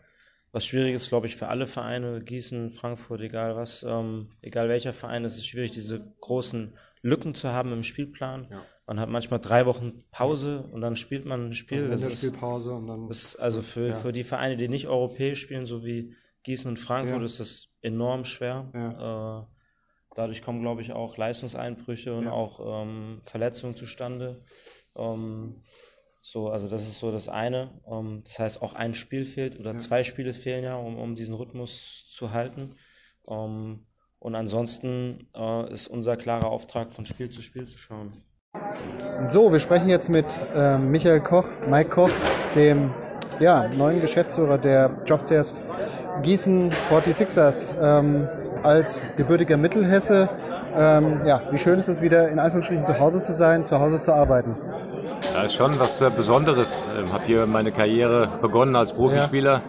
Was 0.52 0.68
schwierig 0.68 0.94
ist, 0.94 1.10
glaube 1.10 1.26
ich, 1.26 1.36
für 1.36 1.48
alle 1.48 1.66
Vereine, 1.66 2.22
Gießen, 2.22 2.70
Frankfurt, 2.70 3.22
egal 3.22 3.56
was, 3.56 3.82
ähm, 3.82 4.28
egal 4.42 4.70
welcher 4.70 4.94
Verein, 4.94 5.26
ist 5.26 5.38
es 5.38 5.48
schwierig, 5.48 5.72
diese 5.72 6.14
großen 6.22 6.78
Lücken 7.02 7.34
zu 7.34 7.50
haben 7.50 7.74
im 7.74 7.82
Spielplan. 7.82 8.48
Ja. 8.52 8.64
Man 8.86 9.00
hat 9.00 9.10
manchmal 9.10 9.40
drei 9.40 9.66
Wochen 9.66 10.04
Pause 10.12 10.64
und 10.72 10.82
dann 10.82 10.96
spielt 10.96 11.26
man 11.26 11.48
ein 11.48 11.54
Spiel. 11.54 11.88
Das 11.90 12.04
ist, 12.04 12.24
und 12.24 12.88
dann 12.88 13.10
ist 13.10 13.38
also 13.38 13.62
für, 13.64 13.88
ja. 13.90 13.96
für 13.96 14.12
die 14.12 14.24
Vereine, 14.24 14.58
die 14.58 14.68
nicht 14.68 14.88
europäisch 14.88 15.42
spielen, 15.42 15.66
so 15.66 15.84
wie 15.84 16.16
Gießen 16.44 16.70
und 16.70 16.78
Frankfurt 16.78 17.24
ist 17.24 17.40
das 17.40 17.70
enorm 17.82 18.26
schwer. 18.26 18.70
Äh, 18.74 19.53
dadurch 20.16 20.42
kommen, 20.42 20.62
glaube 20.62 20.82
ich, 20.82 20.94
auch 20.94 21.18
Leistungseinbrüche 21.18 22.14
und 22.14 22.26
Ja. 22.26 22.32
auch 22.32 22.84
ähm, 22.84 23.20
Verletzungen 23.22 23.76
zustande. 23.76 24.44
Ähm, 24.96 25.62
so, 26.22 26.50
also 26.50 26.70
das 26.70 26.84
ist 26.84 27.00
so 27.00 27.12
das 27.12 27.28
eine. 27.28 27.82
Ähm, 27.86 28.22
das 28.24 28.40
heißt, 28.40 28.62
auch 28.62 28.76
ein 28.76 28.94
Spiel 28.94 29.26
fehlt 29.26 29.60
oder 29.60 29.78
zwei 29.78 30.04
Spiele 30.04 30.34
fehlen 30.34 30.64
ja, 30.64 30.76
um, 30.76 30.98
um 30.98 31.16
diesen 31.16 31.36
Rhythmus 31.36 32.06
zu 32.10 32.32
halten. 32.32 32.76
Ähm, 33.28 33.86
und 34.20 34.36
ansonsten 34.36 35.30
äh, 35.36 35.74
ist 35.74 35.88
unser 35.88 36.16
klarer 36.16 36.48
Auftrag, 36.48 36.94
von 36.94 37.06
Spiel 37.06 37.30
zu 37.30 37.42
Spiel 37.42 37.68
zu 37.68 37.78
schauen. 37.78 38.14
So, 39.24 39.52
wir 39.52 39.60
sprechen 39.60 39.90
jetzt 39.90 40.10
mit 40.10 40.26
ähm, 40.56 40.92
Michael 40.92 41.20
Koch, 41.20 41.48
Mike 41.68 41.90
Koch, 41.90 42.12
dem 42.56 42.94
ja, 43.40 43.66
neuen 43.78 44.02
Geschäftsführer 44.02 44.58
der 44.58 44.92
Jobstairs 45.06 45.54
Gießen 46.22 46.72
46ers. 46.92 47.74
Ähm, 47.82 48.28
als 48.64 49.04
gebürtiger 49.18 49.58
Mittelhesse, 49.58 50.30
ähm, 50.78 51.20
ja, 51.26 51.42
wie 51.52 51.58
schön 51.58 51.78
ist 51.80 51.90
es 51.90 52.02
wieder 52.02 52.30
in 52.30 52.40
Anführungsstrichen 52.40 52.86
zu 52.86 52.98
Hause 52.98 53.22
zu 53.22 53.34
sein, 53.34 53.66
zu 53.66 53.78
Hause 53.80 54.00
zu 54.00 54.14
arbeiten. 54.14 54.56
Ja, 55.36 55.44
ist 55.44 55.56
schon 55.56 55.78
was 55.80 56.00
äh, 56.00 56.10
Besonderes. 56.16 56.84
Ähm, 56.98 57.12
habe 57.12 57.24
hier 57.26 57.46
meine 57.46 57.72
Karriere 57.74 58.30
begonnen 58.42 58.76
als 58.78 58.94
Profispieler. 58.94 59.62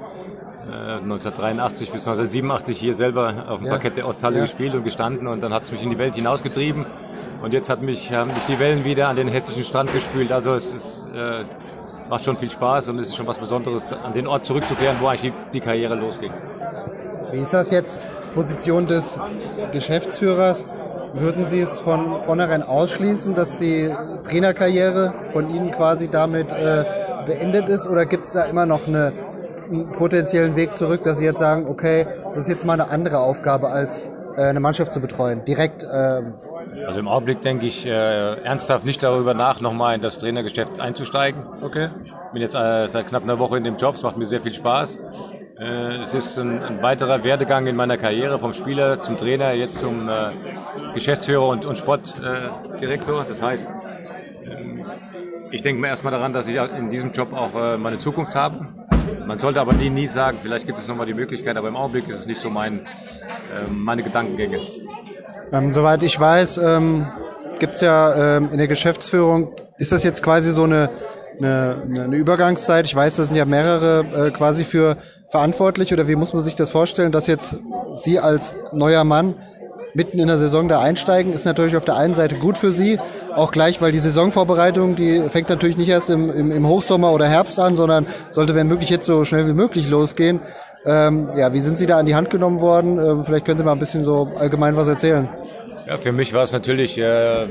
Äh, 0.70 0.98
1983 1.02 1.90
bis 1.90 2.02
1987 2.06 2.78
hier 2.78 2.94
selber 2.94 3.46
auf 3.48 3.58
dem 3.58 3.66
Ja. 3.66 3.72
Parkett 3.72 3.96
der 3.96 4.06
Osthalle 4.06 4.36
Ja. 4.36 4.42
gespielt 4.42 4.74
und 4.74 4.84
gestanden 4.84 5.26
und 5.26 5.42
dann 5.42 5.52
hat 5.52 5.64
es 5.64 5.72
mich 5.72 5.82
in 5.82 5.90
die 5.90 5.98
Welt 5.98 6.14
hinausgetrieben. 6.14 6.86
Und 7.42 7.52
jetzt 7.52 7.68
hat 7.68 7.82
mich, 7.82 8.12
haben 8.12 8.30
mich 8.32 8.44
die 8.48 8.58
Wellen 8.58 8.84
wieder 8.84 9.08
an 9.08 9.16
den 9.16 9.28
hessischen 9.28 9.64
Strand 9.64 9.92
gespült. 9.92 10.30
Also 10.32 10.54
es 10.54 10.72
ist, 10.72 11.08
äh, 11.14 11.44
macht 12.08 12.24
schon 12.24 12.36
viel 12.36 12.50
Spaß 12.50 12.88
und 12.88 12.98
es 12.98 13.08
ist 13.08 13.16
schon 13.16 13.26
was 13.26 13.38
Besonderes, 13.38 13.86
an 14.04 14.12
den 14.12 14.26
Ort 14.26 14.44
zurückzukehren, 14.44 14.96
wo 15.00 15.08
eigentlich 15.08 15.32
die, 15.32 15.52
die 15.54 15.60
Karriere 15.60 15.94
losging. 15.94 16.32
Wie 17.32 17.38
ist 17.38 17.52
das 17.52 17.70
jetzt? 17.70 18.00
Position 18.34 18.86
des 18.86 19.18
Geschäftsführers. 19.72 20.64
Würden 21.14 21.44
Sie 21.44 21.60
es 21.60 21.78
von 21.78 22.20
vornherein 22.22 22.64
ausschließen, 22.64 23.34
dass 23.34 23.58
die 23.58 23.88
Trainerkarriere 24.24 25.14
von 25.32 25.48
Ihnen 25.48 25.70
quasi 25.70 26.08
damit 26.08 26.50
äh, 26.50 26.84
beendet 27.24 27.68
ist? 27.68 27.86
Oder 27.86 28.04
gibt 28.04 28.26
es 28.26 28.32
da 28.32 28.44
immer 28.44 28.66
noch 28.66 28.88
eine, 28.88 29.12
einen 29.70 29.92
potenziellen 29.92 30.56
Weg 30.56 30.76
zurück, 30.76 31.04
dass 31.04 31.18
Sie 31.18 31.24
jetzt 31.24 31.38
sagen, 31.38 31.66
okay, 31.68 32.06
das 32.34 32.44
ist 32.44 32.48
jetzt 32.48 32.66
mal 32.66 32.74
eine 32.74 32.88
andere 32.90 33.18
Aufgabe, 33.18 33.68
als 33.68 34.06
äh, 34.36 34.42
eine 34.42 34.58
Mannschaft 34.58 34.92
zu 34.92 35.00
betreuen? 35.00 35.44
Direkt, 35.44 35.84
äh, 35.84 36.22
Also 36.86 37.00
im 37.00 37.08
Augenblick 37.08 37.40
denke 37.40 37.66
ich 37.66 37.86
äh, 37.86 38.34
ernsthaft 38.42 38.84
nicht 38.84 39.02
darüber 39.02 39.34
nach, 39.34 39.60
nochmal 39.60 39.94
in 39.94 40.02
das 40.02 40.18
Trainergeschäft 40.18 40.80
einzusteigen. 40.80 41.44
okay. 41.62 41.88
bin 42.32 42.42
jetzt 42.42 42.54
äh, 42.54 42.88
seit 42.88 43.08
knapp 43.08 43.22
einer 43.22 43.38
Woche 43.38 43.56
in 43.56 43.64
dem 43.64 43.76
Job, 43.76 43.94
es 43.94 44.02
macht 44.02 44.16
mir 44.16 44.26
sehr 44.26 44.40
viel 44.40 44.54
Spaß. 44.54 45.00
Äh, 45.58 46.02
es 46.02 46.14
ist 46.14 46.38
ein, 46.38 46.62
ein 46.62 46.82
weiterer 46.82 47.22
Werdegang 47.24 47.66
in 47.66 47.76
meiner 47.76 47.96
Karriere 47.96 48.38
vom 48.38 48.52
Spieler 48.52 49.02
zum 49.02 49.16
Trainer, 49.16 49.52
jetzt 49.52 49.78
zum 49.78 50.08
äh, 50.08 50.32
Geschäftsführer 50.94 51.46
und, 51.46 51.64
und 51.64 51.78
Sportdirektor. 51.78 53.22
Äh, 53.22 53.28
das 53.28 53.42
heißt, 53.42 53.72
ähm, 54.44 54.84
ich 55.52 55.62
denke 55.62 55.80
mir 55.80 55.88
erstmal 55.88 56.12
daran, 56.12 56.32
dass 56.32 56.48
ich 56.48 56.56
in 56.56 56.90
diesem 56.90 57.12
Job 57.12 57.32
auch 57.32 57.54
äh, 57.54 57.76
meine 57.76 57.98
Zukunft 57.98 58.34
habe. 58.34 58.66
Man 59.26 59.38
sollte 59.38 59.60
aber 59.60 59.72
nie, 59.72 59.90
nie 59.90 60.06
sagen, 60.06 60.38
vielleicht 60.42 60.66
gibt 60.66 60.78
es 60.78 60.88
nochmal 60.88 61.06
die 61.06 61.14
Möglichkeit, 61.14 61.56
aber 61.56 61.68
im 61.68 61.76
Augenblick 61.76 62.08
ist 62.08 62.20
es 62.20 62.26
nicht 62.26 62.40
so 62.40 62.50
mein, 62.50 62.80
äh, 62.80 63.70
meine 63.70 64.02
Gedankengänge. 64.02 64.58
Ähm, 65.54 65.72
soweit 65.72 66.02
ich 66.02 66.18
weiß, 66.18 66.58
ähm, 66.58 67.06
gibt 67.60 67.74
es 67.74 67.80
ja 67.80 68.38
ähm, 68.38 68.48
in 68.50 68.58
der 68.58 68.66
Geschäftsführung, 68.66 69.52
ist 69.78 69.92
das 69.92 70.02
jetzt 70.02 70.20
quasi 70.20 70.50
so 70.50 70.64
eine, 70.64 70.90
eine, 71.38 71.76
eine 72.02 72.16
Übergangszeit? 72.16 72.86
Ich 72.86 72.94
weiß, 72.94 73.16
das 73.16 73.28
sind 73.28 73.36
ja 73.36 73.44
mehrere 73.44 74.04
äh, 74.26 74.30
quasi 74.32 74.64
für 74.64 74.96
verantwortlich 75.28 75.92
oder 75.92 76.08
wie 76.08 76.16
muss 76.16 76.32
man 76.32 76.42
sich 76.42 76.56
das 76.56 76.70
vorstellen, 76.70 77.12
dass 77.12 77.28
jetzt 77.28 77.56
Sie 77.96 78.18
als 78.18 78.56
neuer 78.72 79.04
Mann 79.04 79.34
mitten 79.94 80.18
in 80.18 80.26
der 80.26 80.38
Saison 80.38 80.68
da 80.68 80.80
einsteigen, 80.80 81.32
ist 81.32 81.44
natürlich 81.44 81.76
auf 81.76 81.84
der 81.84 81.96
einen 81.96 82.16
Seite 82.16 82.34
gut 82.34 82.58
für 82.58 82.72
Sie, 82.72 82.98
auch 83.36 83.52
gleich, 83.52 83.80
weil 83.80 83.92
die 83.92 84.00
Saisonvorbereitung, 84.00 84.96
die 84.96 85.22
fängt 85.28 85.50
natürlich 85.50 85.76
nicht 85.76 85.88
erst 85.88 86.10
im, 86.10 86.30
im, 86.30 86.50
im 86.50 86.66
Hochsommer 86.66 87.12
oder 87.12 87.28
Herbst 87.28 87.60
an, 87.60 87.76
sondern 87.76 88.06
sollte, 88.32 88.56
wenn 88.56 88.66
möglich, 88.66 88.90
jetzt 88.90 89.06
so 89.06 89.24
schnell 89.24 89.46
wie 89.46 89.52
möglich 89.52 89.88
losgehen. 89.88 90.40
Ähm, 90.86 91.30
ja, 91.36 91.52
wie 91.52 91.60
sind 91.60 91.78
Sie 91.78 91.86
da 91.86 91.98
an 91.98 92.06
die 92.06 92.14
Hand 92.14 92.30
genommen 92.30 92.60
worden? 92.60 92.98
Ähm, 92.98 93.24
vielleicht 93.24 93.46
können 93.46 93.58
Sie 93.58 93.64
mal 93.64 93.72
ein 93.72 93.78
bisschen 93.78 94.04
so 94.04 94.32
allgemein 94.38 94.76
was 94.76 94.88
erzählen. 94.88 95.28
Ja, 95.86 95.98
für 95.98 96.12
mich 96.12 96.32
war 96.32 96.42
es 96.42 96.52
natürlich 96.52 96.98
äh, 96.98 97.46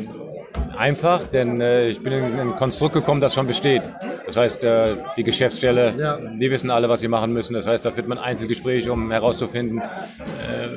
einfach, 0.78 1.28
denn 1.28 1.62
äh, 1.62 1.88
ich 1.90 2.02
bin 2.02 2.14
in 2.14 2.40
ein 2.40 2.56
Konstrukt 2.56 2.94
gekommen, 2.94 3.22
das 3.22 3.34
schon 3.34 3.48
besteht. 3.48 3.84
Das 4.26 4.38
heißt, 4.38 4.64
äh, 4.64 4.96
die 5.18 5.24
Geschäftsstelle, 5.24 5.94
Ja. 5.98 6.18
die 6.18 6.50
wissen 6.50 6.72
alle, 6.72 6.90
was 6.90 7.02
sie 7.02 7.08
machen 7.08 7.34
müssen. 7.34 7.54
Das 7.54 7.68
heißt, 7.68 7.86
da 7.86 7.92
führt 7.92 8.08
man 8.08 8.18
Einzelgespräche, 8.18 8.92
um 8.92 9.12
herauszufinden, 9.12 9.80
äh, 9.80 9.84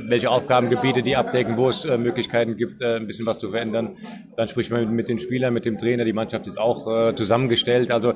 welche 0.09 0.31
Aufgabengebiete 0.31 1.03
die 1.03 1.17
abdecken, 1.17 1.57
wo 1.57 1.69
es 1.69 1.85
äh, 1.85 1.97
Möglichkeiten 1.97 2.57
gibt, 2.57 2.81
äh, 2.81 2.97
ein 2.97 3.07
bisschen 3.07 3.25
was 3.27 3.39
zu 3.39 3.51
verändern. 3.51 3.97
Dann 4.37 4.49
spricht 4.49 4.71
man 4.71 4.81
mit, 4.83 4.91
mit 4.91 5.09
den 5.09 5.19
Spielern, 5.19 5.55
mit 5.55 5.65
dem 5.65 5.79
Trainer. 5.79 6.05
Die 6.05 6.13
Mannschaft 6.13 6.47
ist 6.47 6.59
auch 6.59 6.87
äh, 7.11 7.15
zusammengestellt. 7.15 7.91
Also 7.91 8.11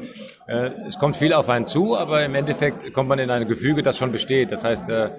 äh, 0.47 0.71
es 0.89 0.99
kommt 0.99 1.17
viel 1.17 1.33
auf 1.33 1.49
einen 1.49 1.67
zu, 1.67 1.97
aber 1.97 2.25
im 2.25 2.35
Endeffekt 2.35 2.93
kommt 2.93 3.09
man 3.09 3.19
in 3.19 3.31
ein 3.31 3.47
Gefüge, 3.47 3.83
das 3.83 3.97
schon 3.97 4.13
besteht. 4.13 4.51
Das 4.53 4.65
heißt, 4.65 4.91
äh, 4.91 5.11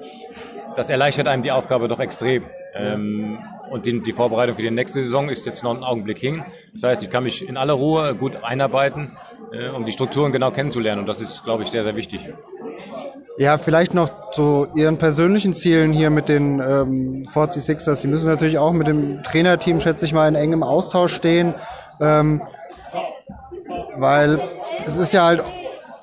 das 0.75 0.89
erleichtert 0.89 1.27
einem 1.27 1.43
die 1.43 1.51
Aufgabe 1.51 1.88
doch 1.88 2.00
extrem. 2.00 2.43
Ähm, 2.74 3.38
und 3.70 3.86
die, 3.86 4.01
die 4.01 4.13
Vorbereitung 4.13 4.56
für 4.56 4.62
die 4.62 4.72
nächste 4.72 5.04
Saison 5.04 5.30
ist 5.30 5.46
jetzt 5.46 5.63
noch 5.63 5.74
einen 5.74 5.84
Augenblick 5.84 6.20
hin. 6.20 6.44
Das 6.74 6.84
heißt, 6.84 7.04
ich 7.04 7.10
kann 7.10 7.24
mich 7.24 7.48
in 7.48 7.58
aller 7.58 7.74
Ruhe 7.74 8.16
gut 8.16 8.44
einarbeiten, 8.44 9.12
äh, 9.51 9.70
um 9.70 9.86
die 9.86 9.92
Strukturen 9.92 10.32
genau 10.32 10.51
kennenzulernen. 10.51 11.01
Und 11.01 11.08
das 11.08 11.22
ist, 11.22 11.44
glaube 11.44 11.63
ich, 11.63 11.70
sehr, 11.70 11.84
sehr 11.84 11.96
wichtig. 11.96 12.30
Ja, 13.38 13.58
vielleicht 13.58 13.94
noch 13.94 14.32
zu 14.32 14.68
Ihren 14.75 14.98
persönlichen 14.98 15.54
Zielen 15.54 15.94
hier 15.94 16.10
mit 16.10 16.30
den 16.30 16.60
ähm, 16.60 17.28
46ers. 17.34 17.96
Sie 17.96 18.08
müssen 18.08 18.28
natürlich 18.28 18.58
auch 18.58 18.74
mit 18.74 18.88
dem 18.88 19.24
Trainerteam, 19.24 19.80
schätze 19.80 20.06
ich 20.06 20.13
mal, 20.13 20.28
in 20.28 20.36
engem 20.36 20.63
Austausch 20.63 21.13
stehen, 21.13 21.54
ähm, 22.00 22.42
weil 23.96 24.40
es 24.86 24.98
ist 24.98 25.13
ja 25.13 25.25
halt 25.25 25.44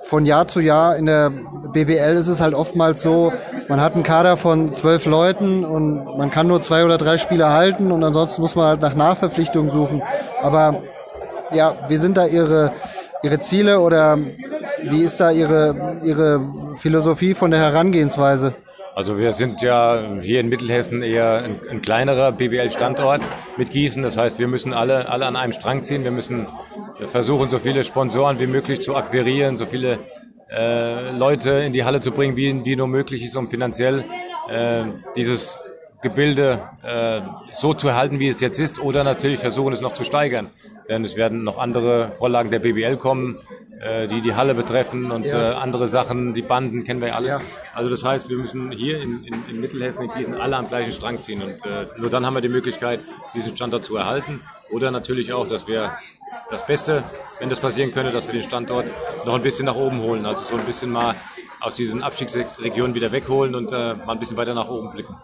von 0.02 0.24
Jahr 0.24 0.48
zu 0.48 0.60
Jahr 0.60 0.96
in 0.96 1.04
der 1.04 1.30
BBL 1.72 2.14
ist 2.14 2.28
es 2.28 2.40
halt 2.40 2.54
oftmals 2.54 3.02
so, 3.02 3.30
man 3.68 3.80
hat 3.80 3.94
einen 3.94 4.02
Kader 4.02 4.36
von 4.36 4.72
zwölf 4.72 5.06
Leuten 5.06 5.64
und 5.64 6.16
man 6.16 6.30
kann 6.30 6.46
nur 6.46 6.60
zwei 6.60 6.84
oder 6.84 6.98
drei 6.98 7.18
Spieler 7.18 7.52
halten 7.52 7.92
und 7.92 8.02
ansonsten 8.02 8.42
muss 8.42 8.54
man 8.54 8.66
halt 8.66 8.80
nach 8.80 8.94
Nachverpflichtungen 8.94 9.70
suchen. 9.70 10.02
Aber 10.42 10.82
ja, 11.52 11.76
wie 11.88 11.96
sind 11.96 12.16
da 12.16 12.26
Ihre, 12.26 12.72
Ihre 13.22 13.38
Ziele 13.38 13.80
oder 13.80 14.18
wie 14.82 15.02
ist 15.02 15.20
da 15.20 15.30
Ihre, 15.30 15.98
Ihre 16.04 16.40
Philosophie 16.76 17.34
von 17.34 17.50
der 17.50 17.60
Herangehensweise? 17.60 18.54
Also 18.94 19.16
wir 19.16 19.32
sind 19.32 19.62
ja 19.62 20.02
hier 20.20 20.40
in 20.40 20.48
Mittelhessen 20.48 21.02
eher 21.02 21.44
ein, 21.44 21.60
ein 21.70 21.82
kleinerer 21.82 22.32
BBL-Standort 22.32 23.20
mit 23.56 23.70
Gießen. 23.70 24.02
Das 24.02 24.16
heißt, 24.16 24.40
wir 24.40 24.48
müssen 24.48 24.74
alle, 24.74 25.08
alle 25.08 25.26
an 25.26 25.36
einem 25.36 25.52
Strang 25.52 25.82
ziehen. 25.82 26.02
Wir 26.02 26.10
müssen 26.10 26.48
versuchen, 27.06 27.48
so 27.48 27.58
viele 27.58 27.84
Sponsoren 27.84 28.40
wie 28.40 28.48
möglich 28.48 28.80
zu 28.80 28.96
akquirieren, 28.96 29.56
so 29.56 29.66
viele 29.66 29.98
äh, 30.50 31.10
Leute 31.10 31.50
in 31.50 31.72
die 31.72 31.84
Halle 31.84 32.00
zu 32.00 32.10
bringen, 32.10 32.36
wie, 32.36 32.64
wie 32.64 32.76
nur 32.76 32.88
möglich 32.88 33.22
ist, 33.24 33.36
um 33.36 33.48
finanziell 33.48 34.04
äh, 34.50 34.84
dieses 35.16 35.58
Gebilde 36.00 36.62
äh, 36.82 37.20
so 37.50 37.74
zu 37.74 37.88
erhalten, 37.88 38.20
wie 38.20 38.28
es 38.28 38.40
jetzt 38.40 38.60
ist, 38.60 38.80
oder 38.80 39.02
natürlich 39.02 39.40
versuchen, 39.40 39.72
es 39.72 39.80
noch 39.80 39.92
zu 39.94 40.04
steigern. 40.04 40.48
Denn 40.88 41.04
es 41.04 41.16
werden 41.16 41.42
noch 41.42 41.58
andere 41.58 42.12
Vorlagen 42.12 42.50
der 42.52 42.60
BBL 42.60 42.96
kommen, 42.96 43.36
äh, 43.80 44.06
die 44.06 44.20
die 44.20 44.34
Halle 44.34 44.54
betreffen 44.54 45.10
und 45.10 45.26
Ja. 45.26 45.52
äh, 45.52 45.54
andere 45.56 45.88
Sachen, 45.88 46.34
die 46.34 46.42
Banden 46.42 46.84
kennen 46.84 47.00
wir 47.00 47.08
ja 47.08 47.14
alles. 47.16 47.30
Ja. 47.32 47.40
Also 47.74 47.90
das 47.90 48.04
heißt, 48.04 48.28
wir 48.30 48.36
müssen 48.36 48.70
hier 48.70 49.02
in, 49.02 49.24
in, 49.24 49.34
in 49.50 49.60
Mittelhessen, 49.60 50.04
in 50.04 50.10
Gießen, 50.16 50.34
alle 50.34 50.56
am 50.56 50.68
gleichen 50.68 50.92
Strang 50.92 51.18
ziehen. 51.18 51.42
Und 51.42 51.66
äh, 51.66 51.86
nur 51.98 52.10
dann 52.10 52.24
haben 52.24 52.34
wir 52.34 52.40
die 52.42 52.48
Möglichkeit, 52.48 53.00
diesen 53.34 53.56
Standort 53.56 53.84
zu 53.84 53.96
erhalten. 53.96 54.40
Oder 54.70 54.92
natürlich 54.92 55.32
auch, 55.32 55.48
dass 55.48 55.66
wir 55.68 55.90
das 56.50 56.66
Beste, 56.66 57.04
wenn 57.38 57.48
das 57.50 57.60
passieren 57.60 57.92
könnte, 57.92 58.10
dass 58.10 58.26
wir 58.26 58.32
den 58.32 58.42
Standort 58.42 58.86
noch 59.24 59.34
ein 59.34 59.42
bisschen 59.42 59.66
nach 59.66 59.76
oben 59.76 60.00
holen. 60.00 60.24
Also 60.26 60.44
so 60.44 60.56
ein 60.56 60.64
bisschen 60.64 60.90
mal 60.90 61.14
aus 61.60 61.74
diesen 61.74 62.02
Abstiegsregionen 62.02 62.94
wieder 62.94 63.12
wegholen 63.12 63.54
und 63.54 63.72
äh, 63.72 63.94
mal 63.94 64.12
ein 64.12 64.18
bisschen 64.18 64.36
weiter 64.36 64.54
nach 64.54 64.68
oben 64.68 64.90
blicken. 64.92 65.16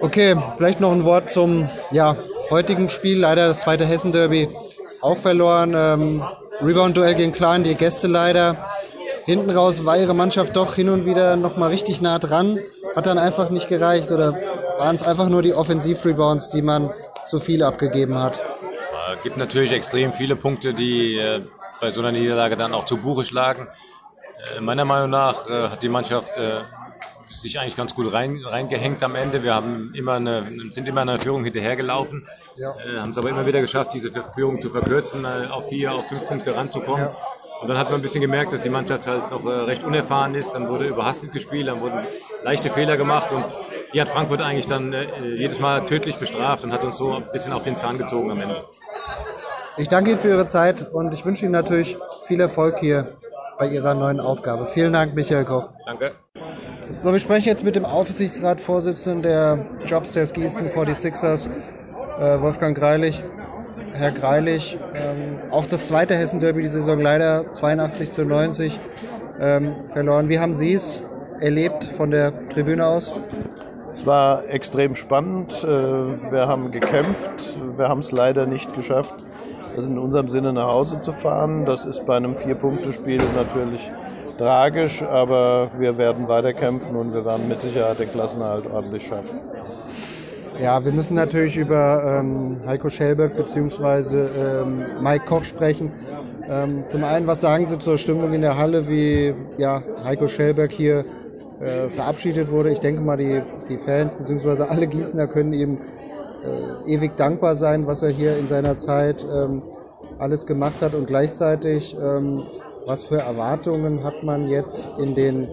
Okay, 0.00 0.36
vielleicht 0.56 0.80
noch 0.80 0.92
ein 0.92 1.04
Wort 1.04 1.30
zum 1.30 1.68
ja, 1.90 2.16
heutigen 2.50 2.88
Spiel. 2.88 3.18
Leider 3.18 3.48
das 3.48 3.60
zweite 3.62 3.84
Hessen-Derby 3.84 4.48
auch 5.00 5.16
verloren. 5.16 5.74
Ähm, 5.76 6.22
Rebound-Duell 6.60 7.14
gegen 7.14 7.32
Klein, 7.32 7.64
die 7.64 7.74
Gäste 7.74 8.08
leider. 8.08 8.56
Hinten 9.24 9.50
raus 9.50 9.84
war 9.84 9.98
ihre 9.98 10.14
Mannschaft 10.14 10.56
doch 10.56 10.74
hin 10.74 10.88
und 10.88 11.04
wieder 11.04 11.36
nochmal 11.36 11.70
richtig 11.70 12.00
nah 12.00 12.18
dran. 12.18 12.58
Hat 12.96 13.06
dann 13.06 13.18
einfach 13.18 13.50
nicht 13.50 13.68
gereicht 13.68 14.10
oder 14.10 14.32
waren 14.78 14.96
es 14.96 15.02
einfach 15.02 15.28
nur 15.28 15.42
die 15.42 15.52
Offensiv-Rebounds, 15.52 16.50
die 16.50 16.62
man 16.62 16.90
zu 17.26 17.38
viel 17.38 17.62
abgegeben 17.62 18.16
hat? 18.16 18.40
Es 19.18 19.24
gibt 19.24 19.36
natürlich 19.36 19.72
extrem 19.72 20.12
viele 20.12 20.36
Punkte, 20.36 20.72
die 20.74 21.16
äh, 21.18 21.40
bei 21.80 21.90
so 21.90 22.00
einer 22.00 22.12
Niederlage 22.12 22.56
dann 22.56 22.72
auch 22.72 22.84
zu 22.84 22.96
Buche 22.98 23.24
schlagen. 23.24 23.66
Äh, 24.56 24.60
meiner 24.60 24.84
Meinung 24.84 25.10
nach 25.10 25.48
äh, 25.50 25.64
hat 25.68 25.82
die 25.82 25.88
Mannschaft 25.88 26.38
äh, 26.38 26.52
sich 27.28 27.58
eigentlich 27.58 27.76
ganz 27.76 27.94
gut 27.94 28.12
rein, 28.12 28.40
reingehängt 28.44 29.02
am 29.02 29.16
Ende. 29.16 29.42
Wir 29.42 29.54
haben 29.54 29.92
immer 29.94 30.14
eine, 30.14 30.44
sind 30.50 30.86
immer 30.88 31.00
einer 31.02 31.18
Führung 31.18 31.42
hinterhergelaufen, 31.44 32.26
Ja. 32.56 32.70
äh, 32.70 33.00
haben 33.00 33.10
es 33.10 33.18
aber 33.18 33.28
immer 33.28 33.44
wieder 33.44 33.60
geschafft, 33.60 33.92
diese 33.92 34.10
Führung 34.34 34.60
zu 34.60 34.70
verkürzen, 34.70 35.24
äh, 35.24 35.48
auf 35.50 35.68
vier, 35.68 35.92
auf 35.94 36.06
fünf 36.08 36.26
Punkte 36.28 36.54
ranzukommen. 36.54 37.08
Und 37.60 37.66
dann 37.66 37.76
hat 37.76 37.90
man 37.90 37.98
ein 37.98 38.02
bisschen 38.02 38.20
gemerkt, 38.20 38.52
dass 38.52 38.60
die 38.60 38.68
Mannschaft 38.68 39.08
halt 39.08 39.32
noch 39.32 39.44
recht 39.44 39.82
unerfahren 39.82 40.36
ist. 40.36 40.52
Dann 40.52 40.68
wurde 40.68 40.84
überhastet 40.86 41.32
gespielt, 41.32 41.66
dann 41.66 41.80
wurden 41.80 42.06
leichte 42.44 42.70
Fehler 42.70 42.96
gemacht 42.96 43.32
und 43.32 43.44
die 43.92 44.00
hat 44.00 44.08
Frankfurt 44.08 44.40
eigentlich 44.42 44.66
dann 44.66 44.94
jedes 45.36 45.58
Mal 45.58 45.84
tödlich 45.84 46.18
bestraft 46.18 46.62
und 46.62 46.72
hat 46.72 46.84
uns 46.84 46.98
so 46.98 47.14
ein 47.16 47.24
bisschen 47.32 47.52
auf 47.52 47.64
den 47.64 47.74
Zahn 47.74 47.98
gezogen 47.98 48.30
am 48.30 48.40
Ende. 48.40 48.64
Ich 49.78 49.88
danke 49.88 50.10
Ihnen 50.10 50.18
für 50.18 50.28
Ihre 50.28 50.48
Zeit 50.48 50.92
und 50.92 51.14
ich 51.14 51.24
wünsche 51.24 51.44
Ihnen 51.44 51.52
natürlich 51.52 51.96
viel 52.26 52.40
Erfolg 52.40 52.78
hier 52.78 53.16
bei 53.58 53.68
Ihrer 53.68 53.94
neuen 53.94 54.18
Aufgabe. 54.18 54.66
Vielen 54.66 54.92
Dank, 54.92 55.14
Michael 55.14 55.44
Koch. 55.44 55.70
Danke. 55.86 56.12
So, 57.02 57.12
wir 57.12 57.20
sprechen 57.20 57.46
jetzt 57.46 57.62
mit 57.62 57.76
dem 57.76 57.84
Aufsichtsratsvorsitzenden 57.84 59.22
der 59.22 59.66
Jobstairs 59.86 60.32
Gießen 60.32 60.70
46ers, 60.70 61.48
äh, 62.18 62.40
Wolfgang 62.40 62.76
Greilich. 62.76 63.22
Herr 63.92 64.12
Greilich, 64.12 64.78
ähm, 64.94 65.52
auch 65.52 65.66
das 65.66 65.88
zweite 65.88 66.14
Hessen-Derby 66.14 66.62
die 66.62 66.68
Saison 66.68 67.00
leider 67.00 67.50
82 67.52 68.10
zu 68.10 68.24
90 68.24 68.78
ähm, 69.40 69.74
verloren. 69.92 70.28
Wie 70.28 70.38
haben 70.38 70.54
Sie 70.54 70.74
es 70.74 71.00
erlebt 71.40 71.84
von 71.96 72.10
der 72.10 72.48
Tribüne 72.48 72.86
aus? 72.86 73.12
Es 73.92 74.06
war 74.06 74.48
extrem 74.48 74.94
spannend. 74.94 75.52
Äh, 75.64 75.66
wir 75.66 76.46
haben 76.46 76.70
gekämpft. 76.70 77.30
Wir 77.76 77.88
haben 77.88 78.00
es 78.00 78.12
leider 78.12 78.46
nicht 78.46 78.74
geschafft, 78.74 79.14
es 79.76 79.86
in 79.86 79.98
unserem 79.98 80.28
Sinne 80.28 80.52
nach 80.52 80.68
Hause 80.72 81.00
zu 81.00 81.12
fahren. 81.12 81.64
Das 81.64 81.84
ist 81.84 82.06
bei 82.06 82.16
einem 82.16 82.36
Vier-Punkte-Spiel 82.36 83.20
natürlich 83.36 83.90
tragisch, 84.38 85.02
aber 85.02 85.68
wir 85.78 85.98
werden 85.98 86.28
weiterkämpfen 86.28 86.96
und 86.96 87.12
wir 87.12 87.24
werden 87.24 87.48
mit 87.48 87.60
Sicherheit 87.60 87.98
den 87.98 88.10
Klassenerhalt 88.10 88.70
ordentlich 88.70 89.06
schaffen. 89.06 89.40
Ja, 90.60 90.84
wir 90.84 90.90
müssen 90.92 91.14
natürlich 91.14 91.56
über 91.56 92.20
ähm, 92.20 92.56
Heiko 92.66 92.88
Schellberg 92.88 93.36
bzw. 93.36 94.16
Ähm, 94.16 94.86
Mike 95.00 95.24
Koch 95.24 95.44
sprechen. 95.44 95.90
Ähm, 96.48 96.82
zum 96.88 97.04
einen, 97.04 97.26
was 97.26 97.40
sagen 97.42 97.68
Sie 97.68 97.78
zur 97.78 97.98
Stimmung 97.98 98.32
in 98.32 98.40
der 98.40 98.56
Halle, 98.56 98.88
wie 98.88 99.34
ja, 99.56 99.82
Heiko 100.04 100.26
Schellberg 100.26 100.72
hier 100.72 101.04
äh, 101.60 101.88
verabschiedet 101.94 102.50
wurde? 102.50 102.72
Ich 102.72 102.80
denke 102.80 103.00
mal, 103.00 103.16
die, 103.16 103.42
die 103.68 103.76
Fans 103.76 104.16
bzw. 104.16 104.64
alle 104.64 104.86
Gießener 104.88 105.28
können 105.28 105.52
ihm 105.52 105.78
äh, 106.44 106.92
ewig 106.92 107.16
dankbar 107.16 107.54
sein, 107.54 107.86
was 107.86 108.02
er 108.02 108.10
hier 108.10 108.36
in 108.38 108.48
seiner 108.48 108.76
Zeit 108.76 109.24
ähm, 109.24 109.62
alles 110.18 110.46
gemacht 110.46 110.82
hat 110.82 110.94
und 110.94 111.06
gleichzeitig, 111.06 111.96
ähm, 112.00 112.44
was 112.86 113.04
für 113.04 113.18
Erwartungen 113.18 114.04
hat 114.04 114.22
man 114.22 114.48
jetzt 114.48 114.88
in 114.98 115.14
den 115.14 115.48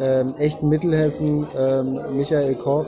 ähm, 0.00 0.34
echten 0.38 0.68
Mittelhessen, 0.68 1.46
ähm, 1.58 1.98
Michael 2.16 2.54
Koch, 2.54 2.86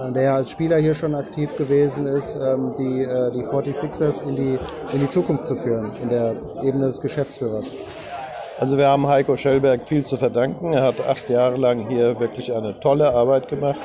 äh, 0.00 0.12
der 0.12 0.22
ja 0.22 0.34
als 0.36 0.50
Spieler 0.50 0.76
hier 0.76 0.94
schon 0.94 1.14
aktiv 1.14 1.56
gewesen 1.56 2.06
ist, 2.06 2.36
ähm, 2.36 2.74
die, 2.78 3.02
äh, 3.02 3.30
die 3.32 3.42
46ers 3.42 4.22
in 4.26 4.36
die, 4.36 4.58
in 4.92 5.00
die 5.00 5.08
Zukunft 5.08 5.46
zu 5.46 5.56
führen, 5.56 5.92
in 6.02 6.08
der 6.10 6.36
Ebene 6.62 6.86
des 6.86 7.00
Geschäftsführers. 7.00 7.70
Also 8.60 8.78
wir 8.78 8.86
haben 8.86 9.08
Heiko 9.08 9.36
Schellberg 9.36 9.86
viel 9.86 10.04
zu 10.04 10.16
verdanken. 10.16 10.72
Er 10.72 10.84
hat 10.84 11.06
acht 11.08 11.28
Jahre 11.28 11.56
lang 11.56 11.88
hier 11.88 12.20
wirklich 12.20 12.52
eine 12.54 12.78
tolle 12.78 13.12
Arbeit 13.12 13.48
gemacht. 13.48 13.80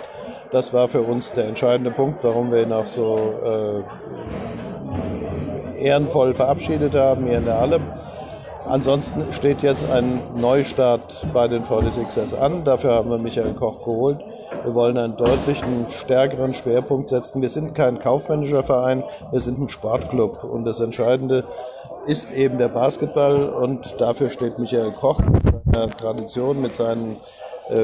Das 0.52 0.74
war 0.74 0.88
für 0.88 1.02
uns 1.02 1.34
der 1.34 1.46
entscheidende 1.46 1.92
Punkt, 1.92 2.24
warum 2.24 2.52
wir 2.52 2.64
ihn 2.64 2.72
auch 2.72 2.86
so 2.86 3.34
äh, 3.44 3.84
ehrenvoll 5.84 6.34
verabschiedet 6.34 6.96
haben 6.96 7.26
hier 7.26 7.40
in 7.40 7.46
der 7.46 7.60
Halle. 7.60 7.82
Ansonsten 8.66 9.32
steht 9.32 9.62
jetzt 9.64 9.90
ein 9.90 10.22
Neustart 10.36 11.28
bei 11.34 11.48
den 11.48 11.64
46ers 11.64 12.36
an. 12.36 12.66
Dafür 12.66 12.94
haben 12.94 13.10
wir 13.10 13.18
Michael 13.18 13.54
Koch 13.54 13.80
geholt. 13.80 14.20
Wir 14.64 14.76
wollen 14.76 14.98
einen 14.98 15.16
deutlichen, 15.16 15.86
stärkeren 15.90 16.54
Schwerpunkt 16.54 17.10
setzen. 17.10 17.42
Wir 17.42 17.48
sind 17.48 17.76
kein 17.76 18.00
kaufmännischer 18.00 18.64
Verein, 18.64 19.06
wir 19.32 19.40
sind 19.40 19.58
ein 19.60 19.70
Sportclub. 19.70 20.44
Und 20.44 20.66
das 20.66 20.82
Entscheidende 20.82 21.46
ist 22.08 22.34
eben 22.34 22.58
der 22.58 22.68
Basketball. 22.68 23.50
Und 23.50 24.02
dafür 24.02 24.30
steht 24.30 24.60
Michael 24.60 24.92
Koch 24.92 25.22
mit 25.22 25.44
seiner 25.74 25.90
Tradition, 25.90 26.62
mit 26.62 26.74
seinen 26.74 27.18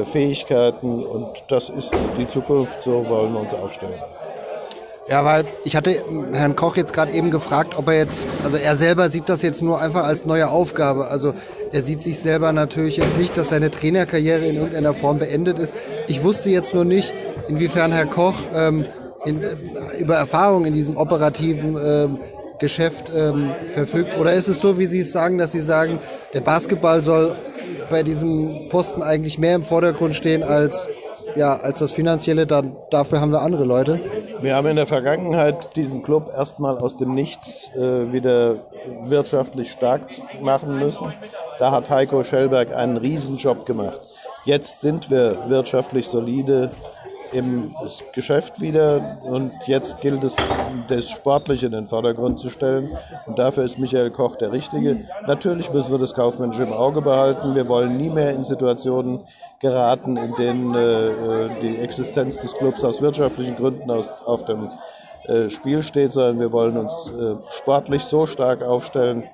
Fähigkeiten. 0.04 1.04
Und 1.04 1.44
das 1.48 1.70
ist 1.70 1.92
die 2.18 2.26
Zukunft. 2.26 2.82
So 2.82 3.08
wollen 3.08 3.32
wir 3.32 3.40
uns 3.40 3.54
aufstellen. 3.54 4.00
Ja, 5.08 5.22
weil 5.24 5.44
ich 5.64 5.76
hatte 5.76 6.02
Herrn 6.32 6.56
Koch 6.56 6.76
jetzt 6.76 6.94
gerade 6.94 7.12
eben 7.12 7.30
gefragt, 7.30 7.76
ob 7.78 7.88
er 7.88 7.98
jetzt, 7.98 8.26
also 8.42 8.56
er 8.56 8.74
selber 8.74 9.10
sieht 9.10 9.28
das 9.28 9.42
jetzt 9.42 9.60
nur 9.60 9.78
einfach 9.78 10.04
als 10.04 10.24
neue 10.24 10.48
Aufgabe. 10.48 11.08
Also 11.08 11.34
er 11.72 11.82
sieht 11.82 12.02
sich 12.02 12.18
selber 12.20 12.52
natürlich 12.52 12.96
jetzt 12.96 13.18
nicht, 13.18 13.36
dass 13.36 13.50
seine 13.50 13.70
Trainerkarriere 13.70 14.46
in 14.46 14.56
irgendeiner 14.56 14.94
Form 14.94 15.18
beendet 15.18 15.58
ist. 15.58 15.74
Ich 16.06 16.24
wusste 16.24 16.48
jetzt 16.48 16.74
nur 16.74 16.86
nicht, 16.86 17.12
inwiefern 17.48 17.92
Herr 17.92 18.06
Koch 18.06 18.36
ähm, 18.54 18.86
in, 19.26 19.42
äh, 19.42 19.56
über 19.98 20.16
Erfahrung 20.16 20.64
in 20.64 20.72
diesem 20.72 20.96
operativen 20.96 21.76
ähm, 21.84 22.18
Geschäft 22.58 23.12
ähm, 23.14 23.50
verfügt. 23.74 24.16
Oder 24.18 24.32
ist 24.32 24.48
es 24.48 24.60
so, 24.60 24.78
wie 24.78 24.86
Sie 24.86 25.00
es 25.00 25.12
sagen, 25.12 25.36
dass 25.36 25.52
Sie 25.52 25.60
sagen, 25.60 25.98
der 26.32 26.40
Basketball 26.40 27.02
soll 27.02 27.36
bei 27.90 28.02
diesem 28.02 28.68
Posten 28.68 29.02
eigentlich 29.02 29.38
mehr 29.38 29.54
im 29.54 29.62
Vordergrund 29.62 30.14
stehen 30.14 30.42
als 30.42 30.88
ja, 31.36 31.56
als 31.56 31.80
das 31.80 31.92
Finanzielle, 31.92 32.46
dann, 32.46 32.76
dafür 32.90 33.20
haben 33.20 33.32
wir 33.32 33.40
andere 33.40 33.64
Leute. 33.64 34.00
Wir 34.40 34.54
haben 34.54 34.68
in 34.68 34.76
der 34.76 34.86
Vergangenheit 34.86 35.74
diesen 35.76 36.02
Club 36.02 36.30
erstmal 36.34 36.78
aus 36.78 36.96
dem 36.96 37.14
Nichts 37.14 37.70
äh, 37.74 38.12
wieder 38.12 38.56
wirtschaftlich 39.02 39.72
stark 39.72 40.02
machen 40.40 40.78
müssen. 40.78 41.12
Da 41.58 41.70
hat 41.70 41.90
Heiko 41.90 42.22
Schellberg 42.24 42.74
einen 42.74 42.96
Riesenjob 42.96 43.66
gemacht. 43.66 43.98
Jetzt 44.44 44.80
sind 44.80 45.10
wir 45.10 45.48
wirtschaftlich 45.48 46.06
solide 46.06 46.70
im 47.32 47.74
Geschäft 48.12 48.60
wieder 48.60 49.18
und 49.22 49.52
jetzt 49.66 50.00
gilt 50.00 50.22
es, 50.24 50.36
das 50.88 51.10
Sportliche 51.10 51.66
in 51.66 51.72
den 51.72 51.86
Vordergrund 51.86 52.38
zu 52.38 52.50
stellen 52.50 52.90
und 53.26 53.38
dafür 53.38 53.64
ist 53.64 53.78
Michael 53.78 54.10
Koch 54.10 54.36
der 54.36 54.52
Richtige. 54.52 55.04
Natürlich 55.26 55.72
müssen 55.72 55.92
wir 55.92 55.98
das 55.98 56.14
Kaufmännische 56.14 56.62
im 56.62 56.72
Auge 56.72 57.00
behalten. 57.00 57.54
Wir 57.54 57.68
wollen 57.68 57.96
nie 57.96 58.10
mehr 58.10 58.30
in 58.30 58.44
Situationen 58.44 59.20
geraten, 59.60 60.16
in 60.16 60.34
denen 60.36 60.74
äh, 60.74 61.60
die 61.62 61.78
Existenz 61.78 62.40
des 62.40 62.54
Clubs 62.54 62.84
aus 62.84 63.02
wirtschaftlichen 63.02 63.56
Gründen 63.56 63.90
aus, 63.90 64.10
auf 64.24 64.44
dem 64.44 64.70
äh, 65.26 65.48
Spiel 65.48 65.82
steht, 65.82 66.12
sondern 66.12 66.38
wir 66.38 66.52
wollen 66.52 66.76
uns 66.76 67.10
äh, 67.10 67.36
sportlich 67.58 68.04
so 68.04 68.26
stark 68.26 68.62
aufstellen, 68.62 69.24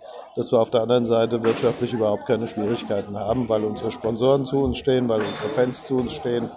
dass 0.41 0.53
wir 0.53 0.59
auf 0.59 0.71
der 0.71 0.81
anderen 0.81 1.05
Seite 1.05 1.43
wirtschaftlich 1.43 1.93
überhaupt 1.93 2.25
keine 2.25 2.49
Schwierigkeiten 2.49 3.19
haben, 3.19 3.51
weil 3.51 3.63
unsere 3.63 3.91
Sponsoren 3.91 4.47
zu 4.47 4.63
uns 4.65 4.79
stehen, 4.79 5.07
weil 5.07 5.21
unsere 5.21 5.51
Fans 5.51 5.85
zu 5.85 5.99
uns 5.99 6.15
stehen 6.15 6.49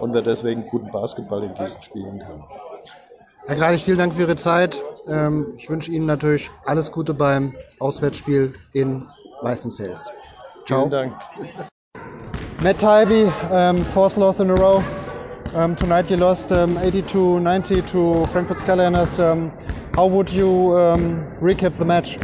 und 0.00 0.12
wir 0.12 0.22
deswegen 0.22 0.66
guten 0.66 0.90
Basketball 0.90 1.44
in 1.44 1.54
Gießen 1.54 1.80
spielen 1.80 2.18
können. 2.18 2.42
Herr 3.46 3.54
Greilich, 3.54 3.84
vielen 3.84 3.98
Dank 3.98 4.12
für 4.12 4.22
Ihre 4.22 4.34
Zeit. 4.34 4.82
Ähm, 5.06 5.54
ich 5.56 5.70
wünsche 5.70 5.92
Ihnen 5.92 6.04
natürlich 6.04 6.50
alles 6.66 6.90
Gute 6.90 7.14
beim 7.14 7.54
Auswärtsspiel 7.78 8.54
in 8.74 9.06
Weißensfels. 9.42 10.10
Ciao. 10.66 10.80
Vielen 10.80 10.90
Dank. 10.90 11.12
Matt 12.60 12.78
Tybee, 12.78 13.30
um, 13.52 13.84
fourth 13.84 14.16
loss 14.16 14.40
in 14.40 14.50
a 14.50 14.54
row. 14.54 14.82
Um, 15.54 15.76
tonight 15.76 16.10
you 16.10 16.16
lost 16.16 16.50
um, 16.50 16.76
82-90 16.76 17.86
to 17.86 18.26
Frankfurt 18.26 18.58
Skyliners. 18.58 19.16
How 19.94 20.06
would 20.08 20.28
you 20.32 20.72
recap 21.40 21.76
the 21.76 21.84
match? 21.84 22.18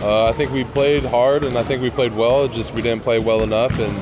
Uh, 0.00 0.26
I 0.26 0.32
think 0.32 0.52
we 0.52 0.64
played 0.64 1.04
hard 1.04 1.44
and 1.44 1.56
I 1.56 1.62
think 1.62 1.82
we 1.82 1.90
played 1.90 2.14
well. 2.14 2.48
Just 2.48 2.74
we 2.74 2.82
didn't 2.82 3.02
play 3.02 3.18
well 3.18 3.42
enough, 3.42 3.78
and 3.78 3.96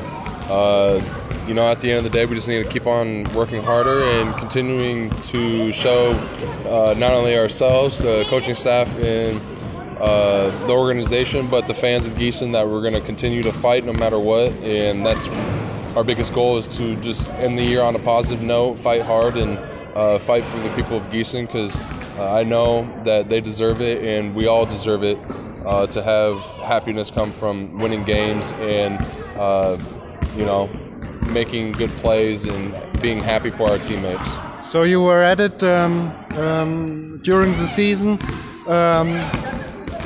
uh, 0.51 1.01
you 1.47 1.55
know, 1.55 1.69
at 1.69 1.81
the 1.81 1.91
end 1.91 1.99
of 1.99 2.05
the 2.05 2.11
day, 2.11 2.25
we 2.25 2.35
just 2.35 2.49
need 2.49 2.65
to 2.65 2.69
keep 2.69 2.87
on 2.87 3.25
working 3.35 3.63
harder 3.63 4.03
and 4.03 4.35
continuing 4.37 5.11
to 5.23 5.73
show 5.73 6.13
uh, 6.67 6.95
not 6.97 7.13
only 7.13 7.37
ourselves, 7.37 7.99
the 7.99 8.25
coaching 8.29 8.55
staff, 8.55 8.89
and 8.99 9.41
uh, 10.01 10.51
the 10.67 10.73
organization, 10.73 11.47
but 11.49 11.67
the 11.67 11.75
fans 11.75 12.07
of 12.07 12.15
Gießen 12.15 12.53
that 12.53 12.67
we're 12.67 12.81
going 12.81 12.95
to 12.95 13.01
continue 13.01 13.43
to 13.43 13.53
fight 13.53 13.85
no 13.85 13.93
matter 13.93 14.19
what, 14.19 14.51
and 14.63 15.05
that's 15.05 15.31
our 15.97 16.03
biggest 16.03 16.33
goal 16.33 16.57
is 16.57 16.67
to 16.67 16.97
just 16.97 17.29
end 17.31 17.59
the 17.59 17.65
year 17.65 17.83
on 17.83 17.95
a 17.95 17.99
positive 18.01 18.43
note, 18.43 18.79
fight 18.79 19.03
hard, 19.03 19.37
and 19.37 19.59
uh, 19.95 20.19
fight 20.19 20.45
for 20.45 20.59
the 20.59 20.71
people 20.71 20.97
of 20.97 21.05
Gießen 21.05 21.47
because 21.47 21.81
uh, 22.19 22.35
I 22.35 22.43
know 22.43 22.83
that 23.05 23.29
they 23.29 23.41
deserve 23.41 23.81
it 23.81 24.03
and 24.03 24.35
we 24.35 24.47
all 24.47 24.67
deserve 24.67 25.05
it 25.05 25.19
uh, 25.67 25.87
to 25.87 26.03
have 26.03 26.39
happiness 26.63 27.11
come 27.11 27.33
from 27.33 27.79
winning 27.79 28.05
games 28.05 28.53
and 28.53 29.01
uh, 29.39 29.79
you 30.37 30.45
know 30.45 30.69
making 31.29 31.73
good 31.73 31.91
plays 32.03 32.47
and 32.47 32.75
being 33.01 33.19
happy 33.21 33.51
for 33.51 33.71
our 33.71 33.79
teammates. 33.79 34.37
So 34.61 34.83
you 34.83 35.01
were 35.03 35.23
at 35.23 35.41
it 35.41 35.63
um, 35.63 36.13
um, 36.37 37.21
during 37.23 37.53
the 37.53 37.67
season. 37.67 38.19
Um, 38.67 39.09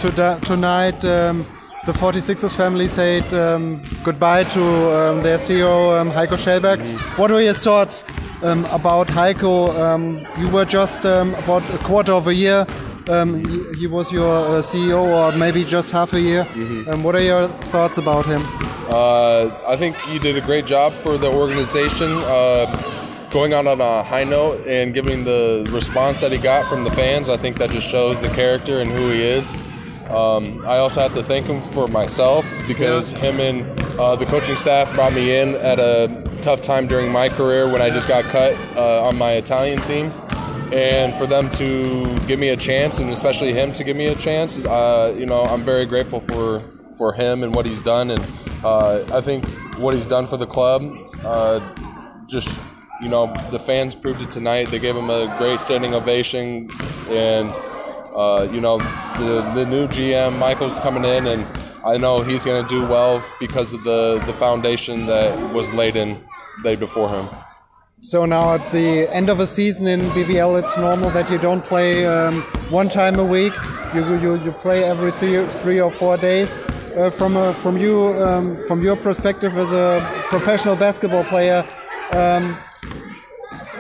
to 0.01 0.11
tonight, 0.45 1.05
um, 1.05 1.47
the 1.87 1.93
46ers 1.93 2.57
family 2.57 2.89
said 2.89 3.33
um, 3.35 3.83
goodbye 4.05 4.45
to 4.45 4.63
um, 4.63 5.23
their 5.23 5.39
CEO 5.39 6.01
Heiko 6.13 6.37
Schellberg. 6.37 6.81
Mm 6.81 6.87
-hmm. 6.87 7.19
What 7.19 7.31
were 7.31 7.45
your 7.45 7.57
thoughts 7.57 8.05
about 8.73 9.11
Heiko? 9.11 9.53
you 10.41 10.49
were 10.51 10.67
just 10.67 11.05
about 11.45 11.63
a 11.75 11.79
quarter 11.89 12.15
of 12.15 12.27
a 12.27 12.33
year 12.33 12.67
um, 13.09 13.45
he, 13.45 13.81
he, 13.81 13.87
was 13.87 14.13
your 14.13 14.47
uh, 14.49 14.63
CEO, 14.63 15.03
or 15.03 15.37
maybe 15.37 15.65
just 15.65 15.93
half 15.93 16.13
a 16.13 16.21
year. 16.21 16.45
Mm-hmm. 16.45 16.91
Um, 16.91 17.03
what 17.03 17.15
are 17.15 17.23
your 17.23 17.49
thoughts 17.73 17.99
about 17.99 18.27
him? 18.27 18.43
Uh, 18.91 19.51
I 19.67 19.77
think 19.77 19.97
he 20.03 20.19
did 20.19 20.37
a 20.37 20.41
great 20.41 20.67
job 20.67 20.95
for 20.95 21.19
the 21.19 21.31
organization, 21.31 22.11
uh, 22.11 23.29
going 23.31 23.53
out 23.53 23.67
on 23.67 23.81
a 23.81 24.03
high 24.03 24.25
note 24.25 24.67
and 24.67 24.95
giving 24.95 25.25
the 25.25 25.69
response 25.71 26.21
that 26.21 26.33
he 26.33 26.39
got 26.39 26.67
from 26.67 26.85
the 26.85 26.91
fans. 26.91 27.29
I 27.29 27.37
think 27.37 27.59
that 27.59 27.71
just 27.71 27.89
shows 27.89 28.21
the 28.21 28.29
character 28.29 28.81
and 28.81 28.91
who 28.91 29.11
he 29.11 29.23
is. 29.23 29.55
Um, 30.11 30.65
I 30.67 30.79
also 30.79 31.03
have 31.03 31.13
to 31.15 31.23
thank 31.23 31.47
him 31.47 31.61
for 31.61 31.87
myself 31.87 32.51
because 32.67 33.13
him 33.13 33.41
and 33.41 33.79
uh, 34.01 34.17
the 34.17 34.25
coaching 34.25 34.57
staff 34.57 34.93
brought 34.95 35.13
me 35.13 35.37
in 35.37 35.55
at 35.57 35.79
a 35.79 36.25
tough 36.41 36.63
time 36.63 36.87
during 36.87 37.13
my 37.13 37.29
career 37.29 37.71
when 37.71 37.83
I 37.83 37.91
just 37.91 38.09
got 38.09 38.25
cut 38.25 38.57
uh, 38.75 39.07
on 39.07 39.19
my 39.19 39.33
Italian 39.33 39.81
team. 39.81 40.13
And 40.73 41.15
for 41.15 41.27
them 41.27 41.49
to 41.51 42.05
give 42.27 42.39
me 42.39 42.51
a 42.51 42.57
chance, 42.57 42.99
and 42.99 43.11
especially 43.11 43.53
him 43.53 43.73
to 43.73 43.85
give 43.85 43.97
me 43.97 44.07
a 44.07 44.15
chance, 44.15 44.59
uh, 44.59 45.15
you 45.19 45.27
know, 45.27 45.43
I'm 45.45 45.65
very 45.65 45.87
grateful 45.87 46.21
for 46.21 46.61
for 46.97 47.13
him 47.13 47.43
and 47.45 47.55
what 47.55 47.65
he's 47.65 47.81
done. 47.81 48.11
And 48.11 48.21
uh, 48.63 49.05
I 49.13 49.21
think 49.21 49.49
what 49.79 49.95
he's 49.95 50.07
done 50.07 50.27
for 50.27 50.37
the 50.37 50.47
club, 50.47 50.83
uh, 51.25 51.61
just 52.27 52.63
you 53.01 53.09
know, 53.09 53.33
the 53.51 53.59
fans 53.59 53.95
proved 53.95 54.23
it 54.23 54.31
tonight. 54.31 54.69
They 54.69 54.79
gave 54.79 54.97
him 54.97 55.09
a 55.09 55.35
great 55.39 55.61
standing 55.61 55.95
ovation, 55.95 56.69
and 57.09 57.51
uh, 58.15 58.49
you 58.53 58.61
know, 58.61 58.79
the 59.19 59.51
the 59.55 59.65
new 59.65 59.87
GM 59.87 60.39
Michael's 60.39 60.79
coming 60.81 61.05
in, 61.05 61.27
and 61.27 61.47
I 61.85 61.97
know 61.97 62.21
he's 62.23 62.45
going 62.45 62.67
to 62.67 62.69
do 62.69 62.87
well 62.87 63.23
because 63.39 63.73
of 63.73 63.85
the 63.85 64.23
the 64.27 64.33
foundation 64.33 65.07
that 65.07 65.55
was 65.55 65.73
laid 65.73 65.97
in 65.97 66.23
day 66.63 66.77
before 66.77 67.09
him. 67.09 67.29
So 68.01 68.25
now 68.25 68.55
at 68.55 68.71
the 68.71 69.13
end 69.13 69.29
of 69.29 69.41
a 69.41 69.47
season 69.47 69.89
in 69.89 70.01
BBL, 70.01 70.63
it's 70.63 70.77
normal 70.77 71.11
that 71.11 71.29
you 71.31 71.39
don't 71.39 71.65
play 71.65 72.07
um, 72.07 72.43
one 72.71 72.89
time 72.89 73.19
a 73.19 73.25
week. 73.25 73.53
You, 73.93 74.19
you, 74.19 74.37
you 74.37 74.53
play 74.53 74.85
every 74.85 75.11
three, 75.11 75.45
three 75.47 75.81
or 75.81 75.91
four 75.91 76.17
days. 76.17 76.59
Uh, 76.97 77.11
from 77.11 77.37
a, 77.37 77.53
from 77.55 77.77
you 77.77 78.15
um, 78.23 78.57
from 78.67 78.83
your 78.83 78.97
perspective 78.97 79.57
as 79.59 79.73
a 79.73 80.01
professional 80.29 80.77
basketball 80.77 81.25
player, 81.25 81.67
um, 82.13 82.57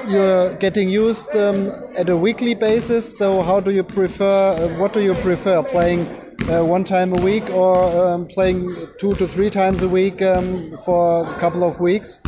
you're 0.09 0.54
getting 0.54 0.88
used 0.88 1.35
um, 1.37 1.72
at 1.96 2.09
a 2.09 2.16
weekly 2.16 2.54
basis. 2.54 3.18
So 3.18 3.42
how 3.42 3.61
do 3.61 3.70
you 3.70 3.85
prefer? 3.85 4.57
Uh, 4.59 4.78
what 4.78 4.92
do 4.92 5.00
you 5.00 5.14
prefer? 5.14 5.62
Playing 5.62 6.07
uh, 6.50 6.64
one 6.64 6.83
time 6.83 7.12
a 7.12 7.22
week 7.22 7.48
or 7.50 7.85
um, 8.07 8.26
playing 8.26 8.74
two 8.98 9.14
to 9.14 9.28
three 9.28 9.50
times 9.50 9.83
a 9.83 9.88
week 9.88 10.22
um, 10.22 10.76
for 10.85 11.28
a 11.28 11.38
couple 11.38 11.62
of 11.62 11.78
weeks? 11.78 12.18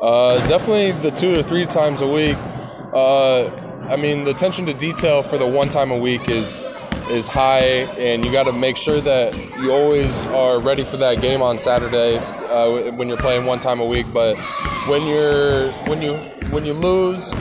Uh, 0.00 0.46
definitely 0.46 0.92
the 0.92 1.10
two 1.10 1.34
to 1.34 1.42
three 1.42 1.66
times 1.66 2.02
a 2.02 2.06
week. 2.06 2.36
Uh, 2.92 3.46
I 3.88 3.96
mean, 3.96 4.24
the 4.24 4.30
attention 4.30 4.66
to 4.66 4.74
detail 4.74 5.22
for 5.22 5.38
the 5.38 5.46
one 5.46 5.68
time 5.68 5.90
a 5.90 5.96
week 5.96 6.28
is 6.28 6.62
is 7.10 7.26
high, 7.26 7.88
and 7.98 8.24
you 8.24 8.30
got 8.30 8.44
to 8.44 8.52
make 8.52 8.76
sure 8.76 9.00
that 9.00 9.34
you 9.58 9.72
always 9.72 10.26
are 10.26 10.60
ready 10.60 10.84
for 10.84 10.98
that 10.98 11.20
game 11.20 11.42
on 11.42 11.58
Saturday 11.58 12.18
uh, 12.18 12.92
when 12.92 13.08
you're 13.08 13.16
playing 13.16 13.46
one 13.46 13.58
time 13.58 13.80
a 13.80 13.84
week. 13.84 14.06
But 14.12 14.36
when 14.86 15.04
you're 15.06 15.72
when 15.88 16.00
you 16.00 16.14
when 16.50 16.64
you 16.64 16.74
lose 16.74 17.32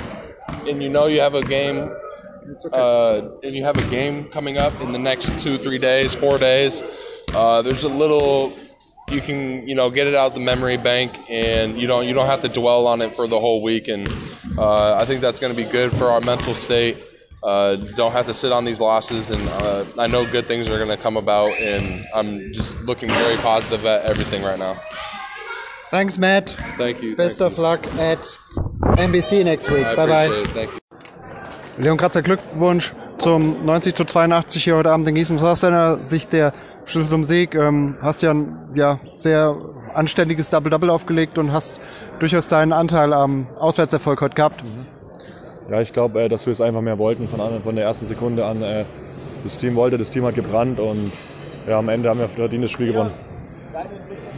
and 0.67 0.81
you 0.81 0.89
know 0.89 1.05
you 1.05 1.19
have 1.19 1.35
a 1.35 1.43
game 1.43 1.91
uh, 2.73 3.21
and 3.43 3.55
you 3.55 3.63
have 3.63 3.77
a 3.77 3.89
game 3.89 4.25
coming 4.29 4.57
up 4.57 4.79
in 4.81 4.91
the 4.93 4.99
next 4.99 5.37
two, 5.37 5.57
three 5.57 5.77
days, 5.77 6.15
four 6.15 6.37
days, 6.37 6.81
uh, 7.33 7.61
there's 7.61 7.83
a 7.83 7.89
little 7.89 8.51
you 9.11 9.21
can 9.21 9.67
you 9.67 9.75
know 9.75 9.89
get 9.89 10.07
it 10.07 10.15
out 10.15 10.33
the 10.33 10.39
memory 10.39 10.77
bank 10.77 11.17
and 11.29 11.79
you 11.79 11.87
don't 11.87 12.07
you 12.07 12.13
don't 12.13 12.25
have 12.27 12.41
to 12.41 12.49
dwell 12.49 12.87
on 12.87 13.01
it 13.01 13.15
for 13.15 13.27
the 13.27 13.39
whole 13.39 13.61
week 13.61 13.87
and 13.87 14.07
uh, 14.57 14.95
I 14.95 15.05
think 15.05 15.21
that's 15.21 15.39
going 15.39 15.55
to 15.55 15.57
be 15.57 15.69
good 15.69 15.95
for 15.95 16.07
our 16.09 16.19
mental 16.21 16.53
state. 16.53 16.97
Uh, 17.43 17.75
don't 17.75 18.11
have 18.11 18.25
to 18.25 18.33
sit 18.33 18.51
on 18.51 18.65
these 18.65 18.81
losses 18.81 19.29
and 19.29 19.47
uh, 19.47 19.85
I 19.97 20.07
know 20.07 20.29
good 20.29 20.47
things 20.47 20.67
are 20.69 20.77
going 20.77 20.89
to 20.89 21.01
come 21.01 21.15
about 21.15 21.51
and 21.59 22.05
I'm 22.13 22.51
just 22.51 22.77
looking 22.81 23.09
very 23.09 23.37
positive 23.37 23.85
at 23.85 24.05
everything 24.05 24.43
right 24.43 24.57
now. 24.57 24.75
Thanks, 25.91 26.17
Matt. 26.17 26.49
Thank 26.77 27.01
you. 27.01 27.15
Best 27.15 27.37
Thank 27.37 27.53
of 27.53 27.59
luck 27.59 27.85
at 27.99 28.19
NBC 28.97 29.45
next 29.45 29.69
week. 29.69 29.85
I 29.85 29.95
Bye 29.95 30.05
bye. 30.07 30.25
it. 30.25 30.47
Thank 30.47 30.71
you. 30.71 30.79
Leon 31.77 31.97
Kratzer, 31.97 32.23
Glückwunsch 32.23 32.93
zum 33.19 33.65
90 33.65 33.95
zu 33.95 34.03
82 34.03 34.63
hier 34.63 34.75
heute 34.75 34.89
Abend 34.91 35.07
in 35.07 35.15
Gießen. 35.15 35.37
Was 35.37 35.43
war 35.43 35.51
aus 35.51 35.59
deiner 35.61 36.03
Sicht 36.03 36.33
der 36.33 36.51
Schlüssel 36.87 37.09
zum 37.09 37.23
Sieg? 37.25 37.53
Ähm, 37.53 37.97
hast 38.01 38.21
ja 38.21 38.31
ein 38.31 38.57
ja, 38.73 38.99
sehr 39.15 39.55
anständiges 39.93 40.49
Double-Double 40.49 40.89
aufgelegt 40.89 41.37
und 41.37 41.51
hast 41.51 41.79
durchaus 42.19 42.47
deinen 42.47 42.71
Anteil 42.71 43.11
am 43.11 43.45
Auswärtserfolg 43.59 44.21
heute 44.21 44.35
gehabt. 44.35 44.63
Ja, 45.69 45.81
ich 45.81 45.91
glaube, 45.91 46.23
äh, 46.23 46.29
dass 46.29 46.45
wir 46.45 46.53
es 46.53 46.61
einfach 46.61 46.81
mehr 46.81 46.97
wollten 46.97 47.27
von, 47.27 47.41
an, 47.41 47.61
von 47.61 47.75
der 47.75 47.83
ersten 47.83 48.05
Sekunde 48.05 48.45
an. 48.45 48.61
Äh, 48.61 48.85
das 49.43 49.57
Team 49.57 49.75
wollte, 49.75 49.97
das 49.97 50.11
Team 50.11 50.25
hat 50.25 50.35
gebrannt 50.35 50.79
und 50.79 51.11
ja, 51.67 51.77
am 51.77 51.89
Ende 51.89 52.09
haben 52.09 52.19
wir 52.21 52.29
verdient 52.29 52.63
das 52.63 52.71
Spiel 52.71 52.87
gewonnen. 52.87 53.11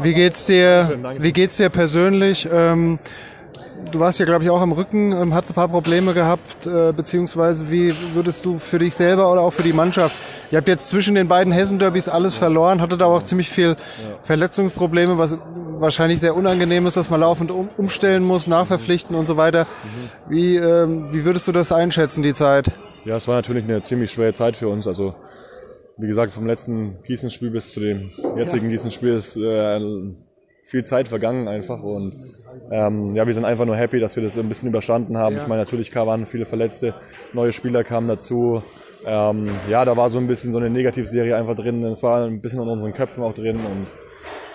Wie 0.01 0.13
geht's 0.13 0.47
dir, 0.47 0.97
wie 1.19 1.31
geht's 1.31 1.57
dir 1.57 1.69
persönlich? 1.69 2.49
Ähm, 2.51 2.97
du 3.91 3.99
warst 3.99 4.19
ja, 4.19 4.25
glaube 4.25 4.43
ich, 4.43 4.49
auch 4.49 4.61
am 4.61 4.71
Rücken, 4.71 5.11
ähm, 5.11 5.33
hast 5.33 5.49
ein 5.49 5.55
paar 5.55 5.67
Probleme 5.67 6.13
gehabt, 6.13 6.65
äh, 6.65 6.93
beziehungsweise 6.93 7.69
wie 7.71 7.93
würdest 8.13 8.45
du 8.45 8.57
für 8.57 8.79
dich 8.79 8.93
selber 8.93 9.31
oder 9.31 9.41
auch 9.41 9.51
für 9.51 9.63
die 9.63 9.73
Mannschaft? 9.73 10.15
Ihr 10.51 10.57
habt 10.57 10.67
jetzt 10.67 10.89
zwischen 10.89 11.15
den 11.15 11.27
beiden 11.27 11.53
Hessen-Derbys 11.53 12.09
alles 12.09 12.35
verloren, 12.35 12.81
hattet 12.81 13.01
aber 13.01 13.15
auch 13.15 13.23
ziemlich 13.23 13.49
viel 13.49 13.75
Verletzungsprobleme, 14.23 15.17
was 15.17 15.37
wahrscheinlich 15.77 16.19
sehr 16.19 16.35
unangenehm 16.35 16.85
ist, 16.87 16.97
dass 16.97 17.09
man 17.09 17.19
laufend 17.19 17.51
um, 17.51 17.69
umstellen 17.77 18.23
muss, 18.23 18.47
nachverpflichten 18.47 19.15
und 19.15 19.27
so 19.27 19.37
weiter. 19.37 19.67
Wie, 20.27 20.57
ähm, 20.57 21.13
wie 21.13 21.23
würdest 21.25 21.47
du 21.47 21.51
das 21.51 21.71
einschätzen, 21.71 22.23
die 22.23 22.33
Zeit? 22.33 22.71
Ja, 23.05 23.17
es 23.17 23.27
war 23.27 23.35
natürlich 23.35 23.63
eine 23.63 23.81
ziemlich 23.81 24.11
schwere 24.11 24.33
Zeit 24.33 24.57
für 24.57 24.67
uns. 24.67 24.87
Also 24.87 25.15
wie 25.97 26.07
gesagt, 26.07 26.31
vom 26.31 26.47
letzten 26.47 27.01
Gießenspiel 27.03 27.51
bis 27.51 27.73
zu 27.73 27.81
dem 27.81 28.11
jetzigen 28.37 28.69
Gießenspiel 28.69 29.09
ist 29.09 29.35
äh, 29.35 29.79
viel 30.61 30.83
Zeit 30.83 31.07
vergangen 31.07 31.47
einfach 31.47 31.81
und 31.81 32.13
ähm, 32.71 33.15
ja, 33.15 33.25
wir 33.25 33.33
sind 33.33 33.45
einfach 33.45 33.65
nur 33.65 33.75
happy, 33.75 33.99
dass 33.99 34.15
wir 34.15 34.23
das 34.23 34.37
ein 34.37 34.49
bisschen 34.49 34.69
überstanden 34.69 35.17
haben. 35.17 35.37
Ich 35.37 35.47
meine, 35.47 35.61
natürlich 35.61 35.93
waren 35.95 36.25
viele 36.25 36.45
Verletzte, 36.45 36.93
neue 37.33 37.51
Spieler 37.51 37.83
kamen 37.83 38.07
dazu. 38.07 38.61
Ähm, 39.05 39.49
ja, 39.69 39.85
da 39.85 39.95
war 39.97 40.09
so 40.09 40.17
ein 40.17 40.27
bisschen 40.27 40.51
so 40.51 40.57
eine 40.57 40.69
Negativserie 40.69 41.35
einfach 41.35 41.55
drin. 41.55 41.83
Es 41.85 42.03
war 42.03 42.25
ein 42.25 42.41
bisschen 42.41 42.61
in 42.61 42.67
unseren 42.67 42.93
Köpfen 42.93 43.23
auch 43.23 43.33
drin 43.33 43.55
und 43.55 43.87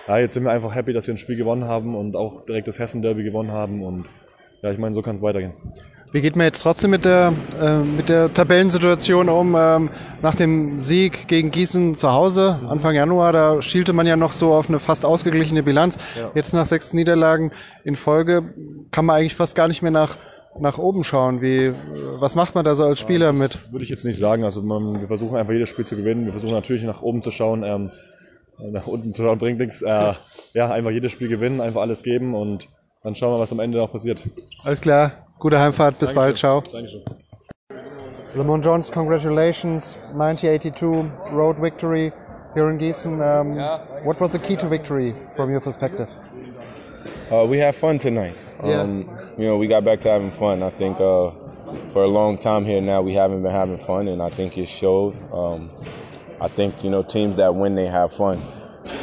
ja, 0.07 0.19
jetzt 0.19 0.33
sind 0.33 0.43
wir 0.43 0.51
einfach 0.51 0.73
happy, 0.75 0.93
dass 0.93 1.07
wir 1.07 1.15
ein 1.15 1.17
Spiel 1.17 1.35
gewonnen 1.35 1.65
haben 1.65 1.95
und 1.95 2.15
auch 2.15 2.45
direkt 2.45 2.67
das 2.67 2.77
Hessen 2.79 3.01
Derby 3.01 3.23
gewonnen 3.23 3.51
haben 3.51 3.83
und 3.83 4.05
ja, 4.61 4.71
ich 4.71 4.77
meine, 4.77 4.93
so 4.93 5.01
kann 5.01 5.15
es 5.15 5.21
weitergehen. 5.21 5.53
Wie 6.11 6.21
geht 6.21 6.35
man 6.35 6.45
jetzt 6.45 6.61
trotzdem 6.61 6.91
mit 6.91 7.03
der, 7.03 7.33
äh, 7.61 7.79
mit 7.79 8.07
der 8.09 8.33
Tabellensituation 8.33 9.27
um? 9.27 9.55
Ähm, 9.57 9.89
nach 10.21 10.35
dem 10.35 10.79
Sieg 10.79 11.27
gegen 11.27 11.51
Gießen 11.51 11.95
zu 11.95 12.11
Hause, 12.11 12.59
Anfang 12.69 12.95
Januar, 12.95 13.33
da 13.33 13.61
schielte 13.61 13.91
man 13.91 14.07
ja 14.07 14.15
noch 14.15 14.31
so 14.31 14.53
auf 14.53 14.69
eine 14.69 14.79
fast 14.79 15.05
ausgeglichene 15.05 15.61
Bilanz. 15.61 15.97
Jetzt 16.33 16.53
nach 16.53 16.65
sechs 16.65 16.93
Niederlagen 16.93 17.51
in 17.83 17.95
Folge 17.95 18.53
kann 18.91 19.05
man 19.05 19.17
eigentlich 19.17 19.35
fast 19.35 19.55
gar 19.55 19.67
nicht 19.67 19.81
mehr 19.81 19.91
nach, 19.91 20.15
nach 20.59 20.77
oben 20.77 21.03
schauen. 21.03 21.41
Wie, 21.41 21.73
was 22.19 22.35
macht 22.35 22.55
man 22.55 22.63
da 22.63 22.75
so 22.75 22.83
als 22.85 22.99
Spieler 22.99 23.33
mit? 23.33 23.71
Würde 23.71 23.83
ich 23.83 23.89
jetzt 23.89 24.05
nicht 24.05 24.17
sagen. 24.17 24.45
Also 24.45 24.61
man, 24.61 25.01
wir 25.01 25.07
versuchen 25.07 25.35
einfach 25.35 25.53
jedes 25.53 25.69
Spiel 25.69 25.85
zu 25.85 25.95
gewinnen. 25.97 26.25
Wir 26.25 26.31
versuchen 26.31 26.53
natürlich 26.53 26.83
nach 26.83 27.01
oben 27.01 27.21
zu 27.21 27.31
schauen. 27.31 27.63
Ähm, 27.63 27.91
nach 28.57 28.87
unten 28.87 29.11
zu 29.11 29.21
schauen 29.21 29.37
bringt 29.37 29.59
nichts. 29.59 29.81
Äh, 29.81 30.13
ja, 30.53 30.71
einfach 30.71 30.91
jedes 30.91 31.11
Spiel 31.11 31.27
gewinnen, 31.27 31.61
einfach 31.61 31.81
alles 31.81 32.01
geben 32.03 32.33
und 32.33 32.69
dann 33.03 33.13
schauen 33.13 33.33
wir, 33.33 33.39
was 33.39 33.51
am 33.51 33.59
Ende 33.59 33.77
noch 33.77 33.91
passiert. 33.91 34.23
Alles 34.63 34.81
klar, 34.81 35.24
gute 35.39 35.59
Heimfahrt, 35.59 35.99
bis 35.99 36.13
bald, 36.13 36.37
ciao. 36.37 36.61
Dankeschön. 36.61 37.01
Lamont 38.35 38.63
Jones, 38.65 38.91
congratulations, 38.91 39.97
1982 40.13 41.09
road 41.31 41.57
victory 41.57 42.11
here 42.53 42.69
in 42.69 42.77
Gießen. 42.77 43.21
Um, 43.21 43.55
What 44.03 44.19
was 44.19 44.31
the 44.33 44.39
key 44.39 44.55
to 44.57 44.67
victory 44.67 45.13
from 45.35 45.49
your 45.51 45.61
perspective? 45.61 46.09
Uh, 47.31 47.45
we 47.49 47.57
had 47.59 47.75
fun 47.75 47.97
tonight. 47.97 48.35
Yeah. 48.63 48.81
Um, 48.81 49.09
you 49.37 49.45
know, 49.45 49.57
we 49.57 49.67
got 49.67 49.83
back 49.83 50.01
to 50.01 50.09
having 50.09 50.31
fun. 50.31 50.63
I 50.63 50.69
think 50.69 50.99
uh, 50.99 51.31
for 51.93 52.03
a 52.03 52.07
long 52.07 52.37
time 52.37 52.65
here 52.65 52.81
now, 52.81 53.01
we 53.01 53.13
haven't 53.13 53.41
been 53.41 53.51
having 53.51 53.77
fun, 53.77 54.07
and 54.09 54.21
I 54.21 54.29
think 54.29 54.57
it 54.57 54.67
showed. 54.67 55.15
Um, 55.33 55.69
I 56.41 56.47
think 56.49 56.83
you 56.83 56.89
know 56.89 57.03
teams 57.03 57.37
that 57.37 57.55
win, 57.55 57.75
they 57.75 57.87
have 57.87 58.11
fun, 58.11 58.37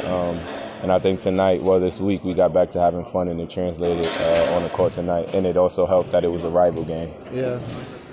um, 0.05 0.39
and 0.83 0.91
I 0.91 0.99
think 0.99 1.21
tonight, 1.21 1.63
well, 1.63 1.79
this 1.79 2.01
week, 2.01 2.25
we 2.25 2.33
got 2.33 2.51
back 2.53 2.69
to 2.71 2.79
having 2.79 3.05
fun, 3.05 3.29
and 3.29 3.39
it 3.39 3.49
translated 3.49 4.05
uh, 4.05 4.55
on 4.55 4.63
the 4.63 4.69
court 4.69 4.91
tonight. 4.91 5.33
And 5.33 5.45
it 5.47 5.55
also 5.55 5.85
helped 5.85 6.11
that 6.11 6.25
it 6.25 6.27
was 6.27 6.43
a 6.43 6.49
rival 6.49 6.83
game. 6.83 7.09
Yeah. 7.31 7.57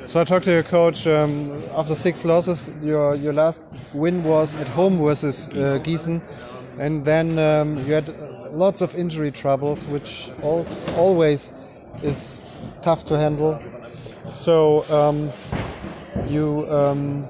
So 0.07 0.21
I 0.21 0.25
talked 0.25 0.45
to 0.45 0.53
your 0.53 0.63
coach 0.63 1.05
um, 1.09 1.63
after 1.75 1.97
six 1.97 2.25
losses. 2.25 2.71
Your 2.81 3.17
your 3.17 3.33
last 3.33 3.63
win 3.93 4.23
was 4.23 4.55
at 4.55 4.69
home 4.69 4.99
versus 4.99 5.49
uh, 5.49 5.81
Gießen, 5.83 6.23
and 6.79 7.05
then 7.05 7.39
um, 7.41 7.77
you 7.79 7.93
had 7.93 8.09
lots 8.53 8.83
of 8.83 8.95
injury 8.95 9.33
troubles, 9.33 9.89
which 9.89 10.31
al 10.45 10.65
always 10.97 11.53
is 12.05 12.41
tough 12.83 13.05
to 13.07 13.19
handle. 13.19 13.61
So 14.33 14.85
um, 14.91 15.31
you 16.29 16.71
um, 16.71 17.27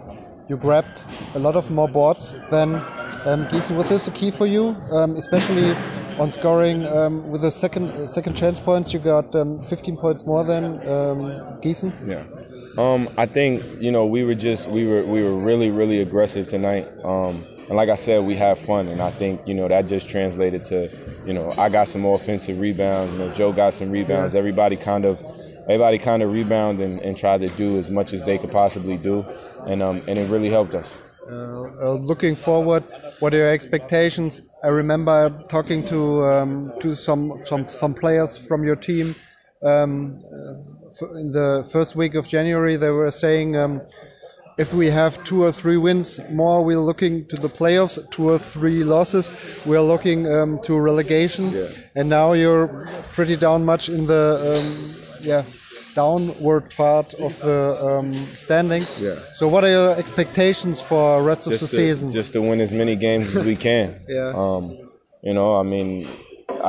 you 0.49 0.59
grabbed 0.59 1.03
a 1.35 1.39
lot 1.39 1.57
of 1.57 1.71
more 1.71 1.89
boards 1.89 2.35
than 2.51 2.83
um, 3.27 3.47
Gießen. 3.47 3.77
Was 3.77 3.89
this 3.89 4.07
the 4.07 4.11
key 4.11 4.31
for 4.31 4.47
you, 4.47 4.77
um, 4.93 5.17
especially 5.17 5.75
on 6.19 6.31
scoring 6.31 6.87
um, 6.87 7.29
with 7.31 7.43
the 7.43 7.51
second 7.51 7.91
uh, 7.91 8.07
second 8.07 8.35
chance 8.35 8.61
points? 8.61 8.93
You 8.93 8.99
got 9.01 9.35
um, 9.35 9.59
15 9.59 9.97
points 9.97 10.27
more 10.27 10.45
than 10.45 10.65
um, 10.89 11.21
Gießen. 11.61 11.93
Yeah. 12.09 12.25
Um, 12.79 13.09
I 13.19 13.27
think 13.27 13.63
you 13.81 13.91
know 13.91 14.07
we 14.07 14.25
were 14.25 14.35
just 14.35 14.69
we 14.69 14.87
were 14.87 15.05
we 15.05 15.23
were 15.23 15.35
really 15.35 15.71
really 15.71 16.01
aggressive 16.01 16.47
tonight. 16.47 16.89
Um, 17.05 17.45
and 17.69 17.77
like 17.77 17.89
I 17.89 17.95
said, 17.95 18.25
we 18.25 18.35
had 18.35 18.59
fun, 18.59 18.89
and 18.89 19.01
I 19.01 19.11
think 19.11 19.47
you 19.47 19.55
know 19.55 19.69
that 19.69 19.87
just 19.87 20.09
translated 20.09 20.65
to 20.67 20.91
you 21.27 21.33
know 21.33 21.53
I 21.59 21.69
got 21.69 21.89
some 21.89 22.01
more 22.01 22.17
offensive 22.17 22.59
rebounds. 22.59 23.13
You 23.13 23.19
know 23.19 23.33
Joe 23.35 23.53
got 23.53 23.75
some 23.75 23.91
rebounds. 23.91 24.35
Everybody 24.35 24.77
kind 24.77 25.05
of 25.05 25.23
everybody 25.65 25.99
kind 25.99 26.23
of 26.23 26.33
rebounded 26.33 26.89
and, 26.89 27.01
and 27.01 27.17
tried 27.17 27.41
to 27.43 27.49
do 27.49 27.79
as 27.79 27.91
much 27.91 28.13
as 28.13 28.25
they 28.25 28.39
could 28.39 28.51
possibly 28.51 28.97
do, 28.97 29.25
and 29.67 29.83
um, 29.83 30.03
and 30.09 30.19
it 30.19 30.29
really 30.31 30.51
helped 30.51 30.75
us. 30.75 31.10
Uh, 31.29 31.95
looking 31.95 32.35
forward, 32.35 32.85
what 33.21 33.35
are 33.35 33.39
your 33.39 33.51
expectations? 33.51 34.41
I 34.65 34.69
remember 34.69 35.31
talking 35.49 35.85
to 35.87 36.25
um, 36.25 36.73
to 36.81 36.95
some 36.95 37.41
some 37.45 37.65
some 37.65 37.95
players 37.95 38.39
from 38.39 38.65
your 38.65 38.77
team 38.77 39.15
um, 39.63 40.23
uh, 40.33 41.07
in 41.17 41.33
the 41.33 41.69
first 41.71 41.97
week 41.97 42.15
of 42.15 42.29
January. 42.29 42.77
They 42.77 42.91
were 42.91 43.11
saying. 43.11 43.57
Um, 43.57 43.83
if 44.59 44.75
we 44.75 44.91
have 44.91 45.25
two 45.25 45.43
or 45.43 45.53
three 45.53 45.79
wins 45.79 46.21
more, 46.29 46.63
we're 46.63 46.85
looking 46.91 47.25
to 47.29 47.37
the 47.37 47.49
playoffs. 47.49 47.99
Two 48.11 48.29
or 48.29 48.39
three 48.39 48.85
losses, 48.85 49.33
we're 49.65 49.81
looking 49.81 50.31
um, 50.31 50.59
to 50.65 50.79
relegation. 50.79 51.51
Yeah. 51.51 51.69
And 51.97 52.11
now 52.11 52.35
you're 52.35 52.87
pretty 53.13 53.37
down 53.37 53.65
much 53.65 53.89
in 53.89 54.07
the 54.07 54.25
um, 54.53 54.95
yeah 55.23 55.45
downward 56.01 56.65
part 56.77 57.09
of 57.27 57.33
the 57.41 57.61
um, 57.87 58.15
standings. 58.45 58.99
Yeah. 58.99 59.17
So, 59.39 59.45
what 59.53 59.63
are 59.65 59.71
your 59.79 59.93
expectations 60.03 60.77
for 60.81 61.23
rest 61.23 61.43
just 61.49 61.63
of 61.63 61.71
the 61.71 61.77
to, 61.77 61.83
season? 61.83 62.09
Just 62.21 62.33
to 62.35 62.41
win 62.49 62.61
as 62.61 62.73
many 62.73 62.97
games 62.97 63.25
as 63.37 63.45
we 63.45 63.57
can. 63.57 63.87
yeah. 64.09 64.33
Um, 64.43 64.65
you 65.23 65.35
know, 65.35 65.51
I 65.63 65.65
mean, 65.75 66.09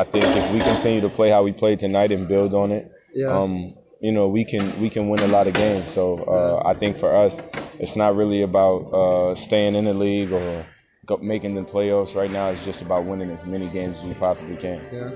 I 0.02 0.04
think 0.04 0.26
if 0.40 0.46
we 0.54 0.60
continue 0.60 1.02
to 1.02 1.10
play 1.10 1.30
how 1.36 1.44
we 1.44 1.54
played 1.64 1.80
tonight 1.80 2.12
and 2.12 2.28
build 2.28 2.54
on 2.54 2.72
it, 2.72 2.86
Yeah. 3.14 3.38
um, 3.38 3.54
you 4.00 4.12
know, 4.12 4.28
we 4.38 4.44
can 4.52 4.64
we 4.84 4.90
can 4.96 5.04
win 5.12 5.22
a 5.22 5.32
lot 5.38 5.46
of 5.48 5.54
games. 5.54 5.92
So 5.98 6.04
uh, 6.36 6.70
I 6.72 6.74
think 6.74 6.98
for 6.98 7.12
us, 7.26 7.42
it's 7.84 7.96
not 7.96 8.16
really 8.16 8.42
about 8.42 8.80
uh, 9.02 9.36
staying 9.36 9.76
in 9.76 9.86
the 9.86 9.94
league 9.94 10.32
or 10.32 10.66
making 11.22 11.56
the 11.56 11.64
playoffs. 11.64 12.16
Right 12.16 12.32
now, 12.32 12.50
it's 12.50 12.66
just 12.66 12.82
about 12.82 13.06
winning 13.06 13.32
as 13.32 13.46
many 13.46 13.68
games 13.70 13.98
as 14.00 14.04
we 14.04 14.14
possibly 14.14 14.58
can. 14.66 14.80
Yeah. 14.92 15.12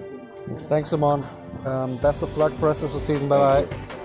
Thanks, 0.69 0.89
Simon. 0.89 1.23
Um, 1.65 1.97
best 1.97 2.21
of 2.21 2.37
luck 2.37 2.51
for 2.53 2.67
rest 2.67 2.83
of 2.83 2.93
the 2.93 2.99
season. 2.99 3.27
Bye 3.27 3.63
bye. 3.65 4.04